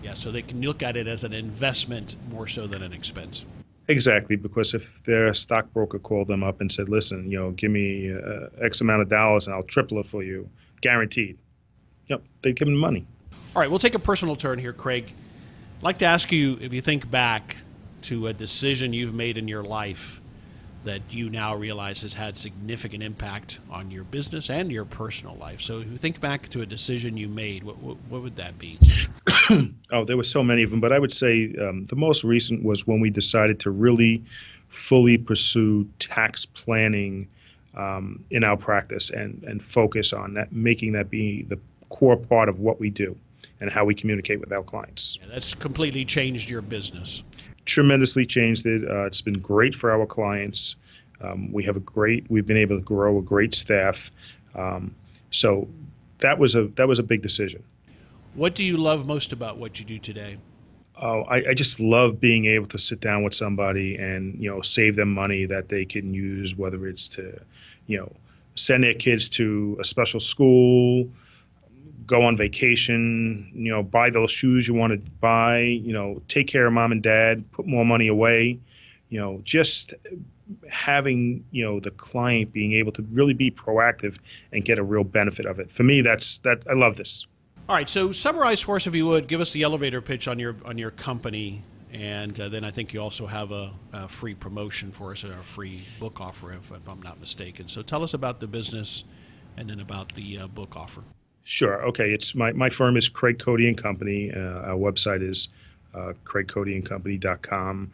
yeah. 0.02 0.14
So 0.14 0.30
they 0.30 0.42
can 0.42 0.60
look 0.60 0.82
at 0.82 0.96
it 0.96 1.06
as 1.06 1.24
an 1.24 1.32
investment 1.32 2.16
more 2.30 2.46
so 2.46 2.66
than 2.66 2.82
an 2.82 2.92
expense. 2.92 3.44
Exactly, 3.88 4.36
because 4.36 4.72
if 4.72 5.02
their 5.04 5.34
stockbroker 5.34 5.98
called 5.98 6.28
them 6.28 6.42
up 6.42 6.60
and 6.62 6.72
said, 6.72 6.88
"Listen, 6.88 7.30
you 7.30 7.38
know, 7.38 7.50
give 7.50 7.70
me 7.70 8.14
uh, 8.14 8.46
X 8.62 8.80
amount 8.80 9.02
of 9.02 9.10
dollars 9.10 9.46
and 9.46 9.54
I'll 9.54 9.62
triple 9.62 9.98
it 9.98 10.06
for 10.06 10.22
you, 10.22 10.48
guaranteed," 10.80 11.36
yep, 12.08 12.22
they'd 12.42 12.56
give 12.56 12.66
them 12.66 12.76
money. 12.76 13.06
All 13.54 13.60
right, 13.60 13.70
we'll 13.70 13.78
take 13.78 13.94
a 13.94 14.00
personal 14.00 14.36
turn 14.36 14.58
here, 14.58 14.72
Craig. 14.72 15.12
I'd 15.78 15.82
like 15.82 15.98
to 15.98 16.06
ask 16.06 16.32
you 16.32 16.58
if 16.60 16.72
you 16.72 16.80
think 16.80 17.10
back 17.10 17.56
to 18.02 18.26
a 18.26 18.32
decision 18.32 18.92
you've 18.92 19.14
made 19.14 19.38
in 19.38 19.48
your 19.48 19.62
life 19.62 20.20
that 20.84 21.00
you 21.10 21.30
now 21.30 21.54
realize 21.54 22.02
has 22.02 22.14
had 22.14 22.36
significant 22.36 23.02
impact 23.02 23.58
on 23.70 23.90
your 23.90 24.04
business 24.04 24.50
and 24.50 24.70
your 24.70 24.84
personal 24.84 25.34
life. 25.36 25.60
So, 25.62 25.80
if 25.80 25.90
you 25.90 25.96
think 25.96 26.20
back 26.20 26.48
to 26.50 26.60
a 26.60 26.66
decision 26.66 27.16
you 27.16 27.28
made, 27.28 27.64
what 27.64 27.78
what, 27.78 27.96
what 28.08 28.22
would 28.22 28.36
that 28.36 28.58
be? 28.58 28.78
oh, 29.92 30.04
there 30.04 30.16
were 30.16 30.22
so 30.22 30.42
many 30.42 30.62
of 30.62 30.70
them, 30.70 30.80
but 30.80 30.92
I 30.92 30.98
would 30.98 31.12
say 31.12 31.54
um, 31.60 31.86
the 31.86 31.96
most 31.96 32.24
recent 32.24 32.62
was 32.62 32.86
when 32.86 33.00
we 33.00 33.10
decided 33.10 33.60
to 33.60 33.70
really 33.70 34.22
fully 34.68 35.16
pursue 35.16 35.88
tax 35.98 36.44
planning 36.44 37.28
um, 37.76 38.24
in 38.30 38.44
our 38.44 38.56
practice 38.56 39.10
and 39.10 39.42
and 39.44 39.62
focus 39.62 40.12
on 40.12 40.34
that, 40.34 40.52
making 40.52 40.92
that 40.92 41.10
be 41.10 41.42
the 41.44 41.58
core 41.96 42.16
part 42.16 42.48
of 42.48 42.61
what 42.61 42.80
we 42.80 42.90
do 42.90 43.16
and 43.61 43.70
how 43.70 43.85
we 43.85 43.94
communicate 43.94 44.40
with 44.40 44.52
our 44.52 44.62
clients. 44.62 45.18
Yeah, 45.20 45.28
that's 45.33 45.54
completely 45.54 46.04
changed 46.04 46.48
your 46.48 46.62
business 46.62 47.22
tremendously 47.64 48.26
changed 48.26 48.66
it. 48.66 48.88
Uh, 48.88 49.04
it's 49.04 49.20
been 49.20 49.38
great 49.40 49.74
for 49.74 49.90
our 49.90 50.07
clients. 50.07 50.76
Um, 51.20 51.52
we 51.52 51.62
have 51.64 51.76
a 51.76 51.80
great. 51.80 52.24
We've 52.30 52.46
been 52.46 52.57
able 52.57 52.76
to 52.76 52.83
grow 52.83 53.18
a 53.18 53.22
great 53.22 53.54
staff. 53.54 54.11
Um, 54.54 54.94
so 55.30 55.68
that 56.18 56.38
was 56.38 56.54
a 56.54 56.66
that 56.76 56.87
was 56.87 56.98
a 56.98 57.02
big 57.02 57.22
decision. 57.22 57.62
What 58.35 58.54
do 58.54 58.64
you 58.64 58.76
love 58.76 59.07
most 59.07 59.33
about 59.33 59.59
what 59.59 59.78
you 59.78 59.87
do 59.87 59.98
today? 59.98 60.38
Oh, 61.00 61.22
I, 61.22 61.50
I, 61.50 61.54
just 61.54 61.80
love 61.80 62.20
being 62.20 62.46
able 62.46 62.66
to 62.66 62.78
sit 62.78 63.00
down 63.00 63.24
with 63.24 63.35
somebody 63.35 63.96
and 63.96 64.40
you 64.40 64.48
know 64.48 64.61
save 64.61 64.94
them 64.94 65.12
money 65.12 65.44
that 65.46 65.68
they 65.68 65.85
can 65.85 66.14
use, 66.14 66.54
whether 66.54 66.87
it's 66.87 67.09
to, 67.11 67.40
you 67.88 67.98
know, 67.98 68.12
send 68.54 68.85
their 68.85 68.94
kids 68.94 69.28
to 69.30 69.76
a 69.80 69.85
special 69.85 70.20
school, 70.20 71.09
go 72.06 72.22
on 72.22 72.36
vacation, 72.36 73.50
you 73.54 73.70
know, 73.70 73.82
buy 73.82 74.10
those 74.10 74.30
shoes 74.30 74.68
you 74.68 74.74
want 74.74 74.92
to 74.92 75.10
buy, 75.20 75.60
you 75.60 75.92
know, 75.92 76.22
take 76.28 76.46
care 76.46 76.66
of 76.66 76.72
mom 76.72 76.92
and 76.92 77.02
dad, 77.02 77.50
put 77.52 77.66
more 77.66 77.84
money 77.84 78.08
away, 78.08 78.58
you 79.08 79.20
know, 79.20 79.40
just 79.44 79.94
having, 80.70 81.44
you 81.50 81.64
know, 81.64 81.80
the 81.80 81.90
client 81.92 82.52
being 82.52 82.72
able 82.72 82.92
to 82.92 83.02
really 83.12 83.34
be 83.34 83.50
proactive 83.50 84.18
and 84.52 84.64
get 84.64 84.78
a 84.78 84.82
real 84.82 85.04
benefit 85.04 85.46
of 85.46 85.58
it. 85.58 85.70
For 85.70 85.82
me, 85.82 86.00
that's 86.00 86.38
that 86.38 86.62
I 86.68 86.74
love 86.74 86.96
this. 86.96 87.26
All 87.68 87.76
right, 87.76 87.88
so 87.88 88.12
summarize 88.12 88.60
for 88.60 88.76
us 88.76 88.86
if 88.86 88.94
you 88.94 89.06
would, 89.06 89.26
give 89.26 89.40
us 89.40 89.52
the 89.52 89.62
elevator 89.62 90.02
pitch 90.02 90.28
on 90.28 90.38
your 90.38 90.56
on 90.66 90.76
your 90.76 90.90
company 90.90 91.62
and 91.94 92.38
uh, 92.40 92.48
then 92.48 92.64
I 92.64 92.72
think 92.72 92.92
you 92.92 93.00
also 93.00 93.24
have 93.24 93.52
a, 93.52 93.72
a, 93.92 94.08
free 94.08 94.34
promotion 94.34 94.90
for 94.90 95.12
us, 95.12 95.22
and 95.22 95.32
a 95.32 95.36
free 95.36 95.82
book 96.00 96.20
offer, 96.20 96.52
if, 96.52 96.72
if, 96.72 96.88
I'm 96.88 97.00
not 97.00 97.20
mistaken. 97.20 97.68
So 97.68 97.82
tell 97.82 98.02
us 98.02 98.14
about 98.14 98.40
the 98.40 98.48
business 98.48 99.04
and 99.56 99.70
then 99.70 99.78
about 99.78 100.12
the 100.16 100.40
uh, 100.40 100.46
book 100.48 100.76
offer. 100.76 101.04
Sure. 101.44 101.85
Okay. 101.88 102.12
It's 102.12 102.35
my, 102.35 102.52
my 102.52 102.70
firm 102.70 102.96
is 102.96 103.09
Craig 103.11 103.38
Cody 103.38 103.68
and 103.68 103.76
Company. 103.76 104.33
Uh, 104.35 104.38
our 104.38 104.76
website 104.76 105.22
is 105.22 105.48
uh, 105.94 106.14
craigcodyandcompany.com. 106.24 107.92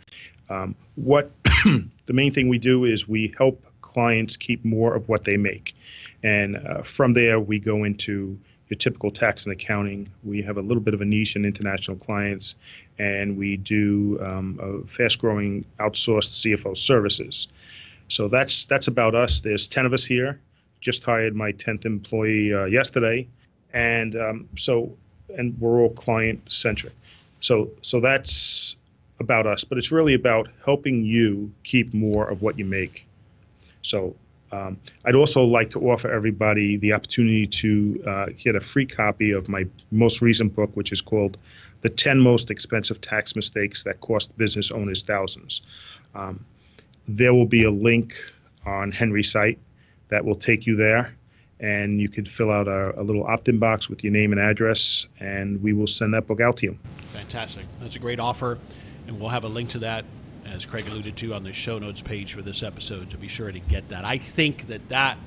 Um, 0.49 0.75
what 0.95 1.31
the 1.65 2.13
main 2.13 2.33
thing 2.33 2.49
we 2.49 2.59
do 2.59 2.85
is 2.85 3.09
we 3.09 3.35
help 3.37 3.65
clients 3.83 4.37
keep 4.37 4.65
more 4.65 4.95
of 4.95 5.09
what 5.09 5.25
they 5.25 5.37
make, 5.37 5.75
and 6.23 6.57
uh, 6.57 6.83
from 6.83 7.13
there 7.13 7.39
we 7.39 7.59
go 7.59 7.85
into 7.85 8.39
your 8.69 8.79
typical 8.79 9.11
tax 9.11 9.45
and 9.45 9.53
accounting. 9.53 10.09
We 10.25 10.43
have 10.43 10.57
a 10.57 10.61
little 10.61 10.83
bit 10.83 10.95
of 10.95 11.01
a 11.01 11.05
niche 11.05 11.37
in 11.37 11.45
international 11.45 11.97
clients, 11.97 12.57
and 12.99 13.37
we 13.37 13.57
do 13.57 14.19
um, 14.21 14.85
fast-growing 14.89 15.65
outsourced 15.79 16.41
CFO 16.41 16.77
services. 16.77 17.49
So 18.09 18.27
that's 18.29 18.65
that's 18.65 18.89
about 18.89 19.15
us. 19.15 19.41
There's 19.41 19.69
ten 19.69 19.87
of 19.87 19.93
us 19.93 20.05
here. 20.05 20.41
Just 20.81 21.05
hired 21.05 21.37
my 21.37 21.53
tenth 21.53 21.85
employee 21.85 22.55
uh, 22.55 22.65
yesterday 22.65 23.29
and 23.73 24.17
um, 24.17 24.49
so 24.57 24.93
and 25.37 25.59
we're 25.61 25.81
all 25.81 25.91
client 25.91 26.41
centric. 26.51 26.93
So 27.41 27.71
so 27.83 28.01
that's 28.01 28.77
about 29.19 29.47
us, 29.47 29.65
but 29.65 29.79
it's 29.79 29.93
really 29.93 30.15
about 30.15 30.49
helping 30.65 31.05
you 31.05 31.53
keep 31.63 31.93
more 31.93 32.29
of 32.29 32.43
what 32.43 32.59
you 32.59 32.65
make. 32.65 33.07
So 33.83 34.15
um, 34.53 34.79
I'd 35.05 35.15
also 35.15 35.43
like 35.43 35.71
to 35.71 35.91
offer 35.91 36.11
everybody 36.11 36.77
the 36.77 36.93
opportunity 36.93 37.47
to 37.47 38.03
uh, 38.07 38.27
get 38.39 38.57
a 38.57 38.61
free 38.61 38.87
copy 38.87 39.31
of 39.31 39.49
my 39.49 39.67
most 39.91 40.23
recent 40.23 40.55
book, 40.57 40.71
which 40.75 40.93
is 40.93 41.01
called 41.01 41.37
"The 41.83 41.89
10 41.89 42.21
Most 42.21 42.51
Expensive 42.51 43.01
Tax 43.01 43.37
Mistakes 43.37 43.83
That 43.85 44.01
Cost 44.01 44.37
Business 44.37 44.71
Owners 44.71 45.03
Thousands." 45.03 45.63
Um, 46.15 46.45
there 47.07 47.35
will 47.35 47.47
be 47.47 47.65
a 47.65 47.71
link 47.71 48.15
on 48.67 48.93
Henry's 48.93 49.31
site 49.31 49.59
that 50.09 50.25
will 50.25 50.35
take 50.35 50.67
you 50.67 50.77
there 50.77 51.13
and 51.61 52.01
you 52.01 52.09
could 52.09 52.29
fill 52.29 52.51
out 52.51 52.68
a, 52.68 52.99
a, 52.99 53.03
little 53.03 53.25
opt-in 53.25 53.59
box 53.59 53.88
with 53.88 54.03
your 54.03 54.12
name 54.12 54.33
and 54.33 54.40
address, 54.40 55.07
and 55.20 55.62
we 55.62 55.73
will 55.73 55.87
send 55.87 56.14
that 56.14 56.27
book 56.27 56.40
out 56.40 56.57
to 56.59 56.66
you. 56.66 56.79
Fantastic. 57.12 57.66
That's 57.81 57.96
a 57.96 57.99
great 57.99 58.18
offer, 58.18 58.59
and 59.07 59.20
we'll 59.20 59.29
have 59.29 59.44
a 59.44 59.49
link 59.49 59.70
to 59.70 59.79
that, 59.81 60.05
as 60.46 60.64
Craig 60.64 60.87
alluded 60.88 61.16
to, 61.18 61.35
on 61.35 61.44
the 61.44 61.53
show 61.53 61.79
notes 61.79 62.01
page 62.01 62.33
for 62.33 62.42
this 62.42 62.62
episode 62.62 63.11
to 63.11 63.18
be 63.18 63.29
sure 63.29 63.53
to 63.53 63.61
get 63.61 63.88
that. 63.90 64.05
I 64.05 64.16
think 64.16 64.68
that, 64.68 64.88
that 64.88 65.18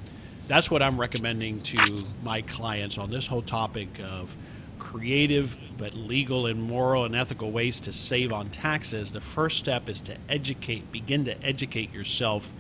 that's 0.48 0.72
what 0.72 0.82
I'm 0.82 1.00
recommending 1.00 1.62
to 1.62 2.04
my 2.24 2.42
clients 2.42 2.98
on 2.98 3.12
this 3.12 3.28
whole 3.28 3.44
topic 3.44 4.00
of 4.00 4.36
creative 4.80 5.56
but 5.78 5.94
legal 5.94 6.48
and 6.48 6.62
moral 6.62 7.06
and 7.06 7.16
ethical 7.16 7.52
ways 7.52 7.80
to 7.82 7.94
save 7.94 8.34
on 8.34 8.50
taxes. 8.50 9.12
The 9.12 9.22
first 9.22 9.58
step 9.58 9.88
is 9.88 10.02
to 10.02 10.18
educate, 10.28 10.92
begin 10.92 11.24
to 11.26 11.42
educate 11.44 11.94
yourself 11.94 12.52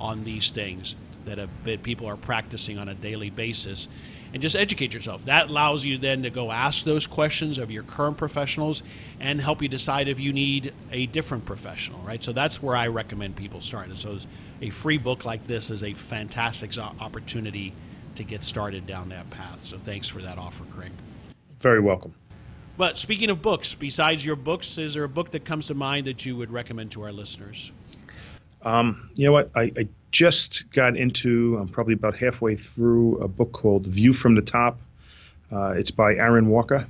on 0.00 0.24
these 0.24 0.50
things 0.50 0.96
that 1.24 1.82
people 1.82 2.06
are 2.06 2.16
practicing 2.16 2.78
on 2.78 2.88
a 2.88 2.94
daily 2.94 3.30
basis 3.30 3.88
and 4.32 4.40
just 4.40 4.54
educate 4.54 4.94
yourself. 4.94 5.24
That 5.24 5.48
allows 5.48 5.84
you 5.84 5.98
then 5.98 6.22
to 6.22 6.30
go 6.30 6.52
ask 6.52 6.84
those 6.84 7.06
questions 7.06 7.58
of 7.58 7.70
your 7.70 7.82
current 7.82 8.16
professionals 8.16 8.82
and 9.18 9.40
help 9.40 9.60
you 9.60 9.68
decide 9.68 10.08
if 10.08 10.20
you 10.20 10.32
need 10.32 10.72
a 10.92 11.06
different 11.06 11.44
professional, 11.44 12.00
right? 12.00 12.22
So 12.22 12.32
that's 12.32 12.62
where 12.62 12.76
I 12.76 12.86
recommend 12.88 13.36
people 13.36 13.60
start. 13.60 13.88
And 13.88 13.98
so 13.98 14.18
a 14.62 14.70
free 14.70 14.98
book 14.98 15.24
like 15.24 15.46
this 15.46 15.70
is 15.70 15.82
a 15.82 15.94
fantastic 15.94 16.76
opportunity 16.78 17.72
to 18.14 18.24
get 18.24 18.44
started 18.44 18.86
down 18.86 19.08
that 19.08 19.28
path. 19.30 19.64
So 19.64 19.78
thanks 19.78 20.08
for 20.08 20.22
that 20.22 20.38
offer, 20.38 20.64
Craig. 20.64 20.92
Very 21.60 21.80
welcome. 21.80 22.14
But 22.76 22.98
speaking 22.98 23.30
of 23.30 23.42
books, 23.42 23.74
besides 23.74 24.24
your 24.24 24.36
books, 24.36 24.78
is 24.78 24.94
there 24.94 25.04
a 25.04 25.08
book 25.08 25.32
that 25.32 25.44
comes 25.44 25.66
to 25.66 25.74
mind 25.74 26.06
that 26.06 26.24
you 26.24 26.36
would 26.36 26.50
recommend 26.50 26.92
to 26.92 27.02
our 27.02 27.12
listeners? 27.12 27.72
Um, 28.62 29.10
you 29.14 29.26
know 29.26 29.32
what? 29.32 29.50
I, 29.54 29.72
I, 29.76 29.88
just 30.10 30.70
got 30.70 30.96
into, 30.96 31.56
I'm 31.58 31.68
probably 31.68 31.94
about 31.94 32.16
halfway 32.16 32.56
through 32.56 33.18
a 33.18 33.28
book 33.28 33.52
called 33.52 33.86
View 33.86 34.12
from 34.12 34.34
the 34.34 34.42
Top. 34.42 34.80
Uh, 35.52 35.70
it's 35.70 35.90
by 35.90 36.14
Aaron 36.14 36.48
Walker. 36.48 36.86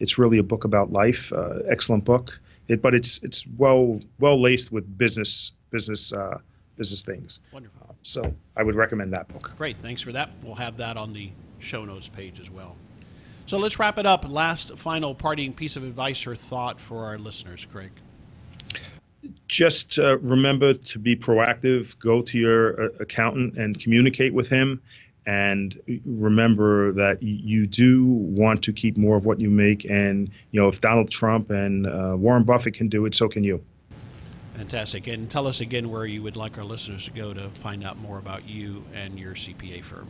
It's 0.00 0.18
really 0.18 0.38
a 0.38 0.42
book 0.42 0.64
about 0.64 0.92
life. 0.92 1.32
Uh, 1.32 1.60
excellent 1.68 2.04
book. 2.04 2.38
It, 2.68 2.82
but 2.82 2.94
it's 2.94 3.18
it's 3.22 3.46
well 3.56 4.00
well 4.20 4.40
laced 4.40 4.70
with 4.70 4.98
business 4.98 5.52
business 5.70 6.12
uh, 6.12 6.38
business 6.76 7.02
things. 7.02 7.40
Wonderful. 7.52 7.96
so 8.02 8.34
I 8.56 8.62
would 8.62 8.74
recommend 8.74 9.12
that 9.14 9.26
book. 9.28 9.52
Great. 9.56 9.78
Thanks 9.78 10.02
for 10.02 10.12
that. 10.12 10.30
We'll 10.42 10.54
have 10.54 10.76
that 10.76 10.96
on 10.96 11.12
the 11.12 11.30
show 11.58 11.84
notes 11.84 12.08
page 12.08 12.38
as 12.40 12.50
well. 12.50 12.76
So 13.46 13.56
let's 13.56 13.78
wrap 13.78 13.98
it 13.98 14.04
up. 14.04 14.28
Last, 14.28 14.76
final, 14.76 15.14
parting 15.14 15.54
piece 15.54 15.76
of 15.76 15.82
advice 15.82 16.26
or 16.26 16.36
thought 16.36 16.80
for 16.80 17.06
our 17.06 17.18
listeners, 17.18 17.64
Craig. 17.64 17.90
Just 19.48 19.98
uh, 19.98 20.18
remember 20.18 20.74
to 20.74 20.98
be 20.98 21.16
proactive. 21.16 21.98
Go 21.98 22.22
to 22.22 22.38
your 22.38 22.84
uh, 22.84 22.88
accountant 23.00 23.58
and 23.58 23.78
communicate 23.78 24.32
with 24.32 24.48
him. 24.48 24.80
And 25.26 25.78
remember 26.06 26.92
that 26.92 27.22
you 27.22 27.66
do 27.66 28.06
want 28.06 28.62
to 28.64 28.72
keep 28.72 28.96
more 28.96 29.16
of 29.16 29.26
what 29.26 29.40
you 29.40 29.50
make. 29.50 29.84
And 29.90 30.30
you 30.52 30.60
know, 30.60 30.68
if 30.68 30.80
Donald 30.80 31.10
Trump 31.10 31.50
and 31.50 31.86
uh, 31.86 32.14
Warren 32.16 32.44
Buffett 32.44 32.74
can 32.74 32.88
do 32.88 33.04
it, 33.04 33.14
so 33.14 33.28
can 33.28 33.44
you. 33.44 33.62
Fantastic. 34.56 35.06
And 35.06 35.30
tell 35.30 35.46
us 35.46 35.60
again 35.60 35.90
where 35.90 36.06
you 36.06 36.22
would 36.22 36.36
like 36.36 36.56
our 36.58 36.64
listeners 36.64 37.04
to 37.04 37.10
go 37.10 37.34
to 37.34 37.48
find 37.50 37.84
out 37.84 37.98
more 37.98 38.18
about 38.18 38.48
you 38.48 38.84
and 38.94 39.18
your 39.18 39.34
CPA 39.34 39.84
firm. 39.84 40.08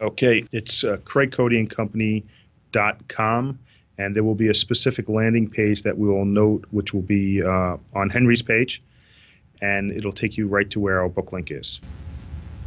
Okay, 0.00 0.44
it's 0.52 0.84
uh, 0.84 0.98
Craig 1.04 1.32
Cody 1.32 1.58
and 1.58 1.70
Company 1.70 2.24
dot 2.72 3.06
com, 3.08 3.58
and 3.98 4.14
there 4.14 4.24
will 4.24 4.34
be 4.34 4.48
a 4.48 4.54
specific 4.54 5.08
landing 5.08 5.48
page 5.48 5.82
that 5.82 5.96
we 5.96 6.08
will 6.08 6.24
note, 6.24 6.64
which 6.70 6.92
will 6.92 7.02
be 7.02 7.42
uh, 7.42 7.76
on 7.94 8.10
Henry's 8.10 8.42
page, 8.42 8.82
and 9.60 9.90
it'll 9.92 10.12
take 10.12 10.36
you 10.36 10.46
right 10.46 10.70
to 10.70 10.80
where 10.80 11.00
our 11.00 11.08
book 11.08 11.32
link 11.32 11.50
is. 11.50 11.80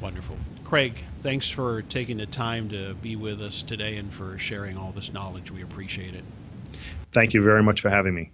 Wonderful. 0.02 0.38
Craig, 0.64 1.04
thanks 1.20 1.50
for 1.50 1.82
taking 1.84 2.18
the 2.18 2.26
time 2.26 2.70
to 2.70 2.94
be 2.96 3.16
with 3.16 3.42
us 3.42 3.62
today 3.62 3.98
and 3.98 4.14
for 4.14 4.38
sharing 4.38 4.78
all 4.78 4.92
this 4.92 5.12
knowledge. 5.12 5.52
We 5.52 5.62
appreciate 5.62 6.16
it. 6.16 6.24
Thank 7.12 7.34
you 7.34 7.44
very 7.44 7.64
much 7.64 7.82
for 7.82 7.90
having 7.90 8.14
me. 8.14 8.32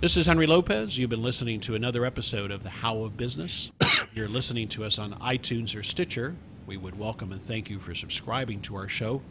This 0.00 0.16
is 0.16 0.26
Henry 0.26 0.46
Lopez. 0.46 0.98
You've 0.98 1.10
been 1.10 1.22
listening 1.22 1.60
to 1.60 1.76
another 1.76 2.04
episode 2.04 2.50
of 2.50 2.64
The 2.64 2.70
How 2.70 3.04
of 3.04 3.16
Business. 3.16 3.70
if 3.80 4.08
you're 4.16 4.26
listening 4.26 4.68
to 4.68 4.84
us 4.84 4.98
on 4.98 5.12
iTunes 5.14 5.78
or 5.78 5.82
Stitcher, 5.84 6.34
we 6.66 6.76
would 6.76 6.98
welcome 6.98 7.30
and 7.30 7.40
thank 7.40 7.70
you 7.70 7.78
for 7.78 7.94
subscribing 7.94 8.60
to 8.62 8.74
our 8.74 8.88
show. 8.88 9.22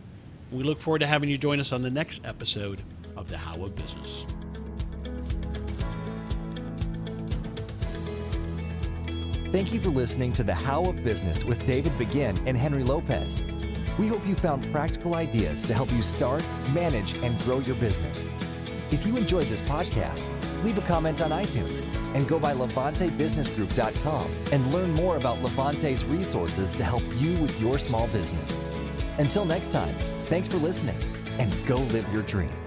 We 0.51 0.63
look 0.63 0.79
forward 0.79 0.99
to 0.99 1.07
having 1.07 1.29
you 1.29 1.37
join 1.37 1.61
us 1.61 1.71
on 1.71 1.81
the 1.81 1.89
next 1.89 2.25
episode 2.25 2.81
of 3.15 3.29
The 3.29 3.37
How 3.37 3.63
of 3.63 3.73
Business. 3.75 4.25
Thank 9.51 9.73
you 9.73 9.79
for 9.79 9.89
listening 9.89 10.33
to 10.33 10.43
The 10.43 10.53
How 10.53 10.83
of 10.83 11.03
Business 11.03 11.45
with 11.45 11.65
David 11.65 11.97
Begin 11.97 12.37
and 12.45 12.57
Henry 12.57 12.83
Lopez. 12.83 13.43
We 13.97 14.07
hope 14.07 14.25
you 14.27 14.35
found 14.35 14.69
practical 14.73 15.15
ideas 15.15 15.63
to 15.65 15.73
help 15.73 15.91
you 15.93 16.01
start, 16.01 16.43
manage, 16.73 17.15
and 17.19 17.39
grow 17.39 17.59
your 17.59 17.75
business. 17.75 18.27
If 18.91 19.05
you 19.05 19.15
enjoyed 19.15 19.47
this 19.47 19.61
podcast, 19.61 20.25
leave 20.63 20.77
a 20.77 20.81
comment 20.81 21.21
on 21.21 21.31
iTunes 21.31 21.81
and 22.13 22.27
go 22.27 22.39
by 22.39 22.53
LevanteBusinessGroup.com 22.53 24.31
and 24.51 24.73
learn 24.73 24.91
more 24.93 25.15
about 25.15 25.41
Levante's 25.41 26.03
resources 26.03 26.73
to 26.73 26.83
help 26.83 27.03
you 27.15 27.37
with 27.37 27.57
your 27.61 27.77
small 27.77 28.07
business. 28.07 28.59
Until 29.17 29.45
next 29.45 29.71
time, 29.71 29.95
Thanks 30.31 30.47
for 30.47 30.55
listening 30.59 30.95
and 31.39 31.53
go 31.65 31.75
live 31.91 32.07
your 32.13 32.21
dream. 32.21 32.60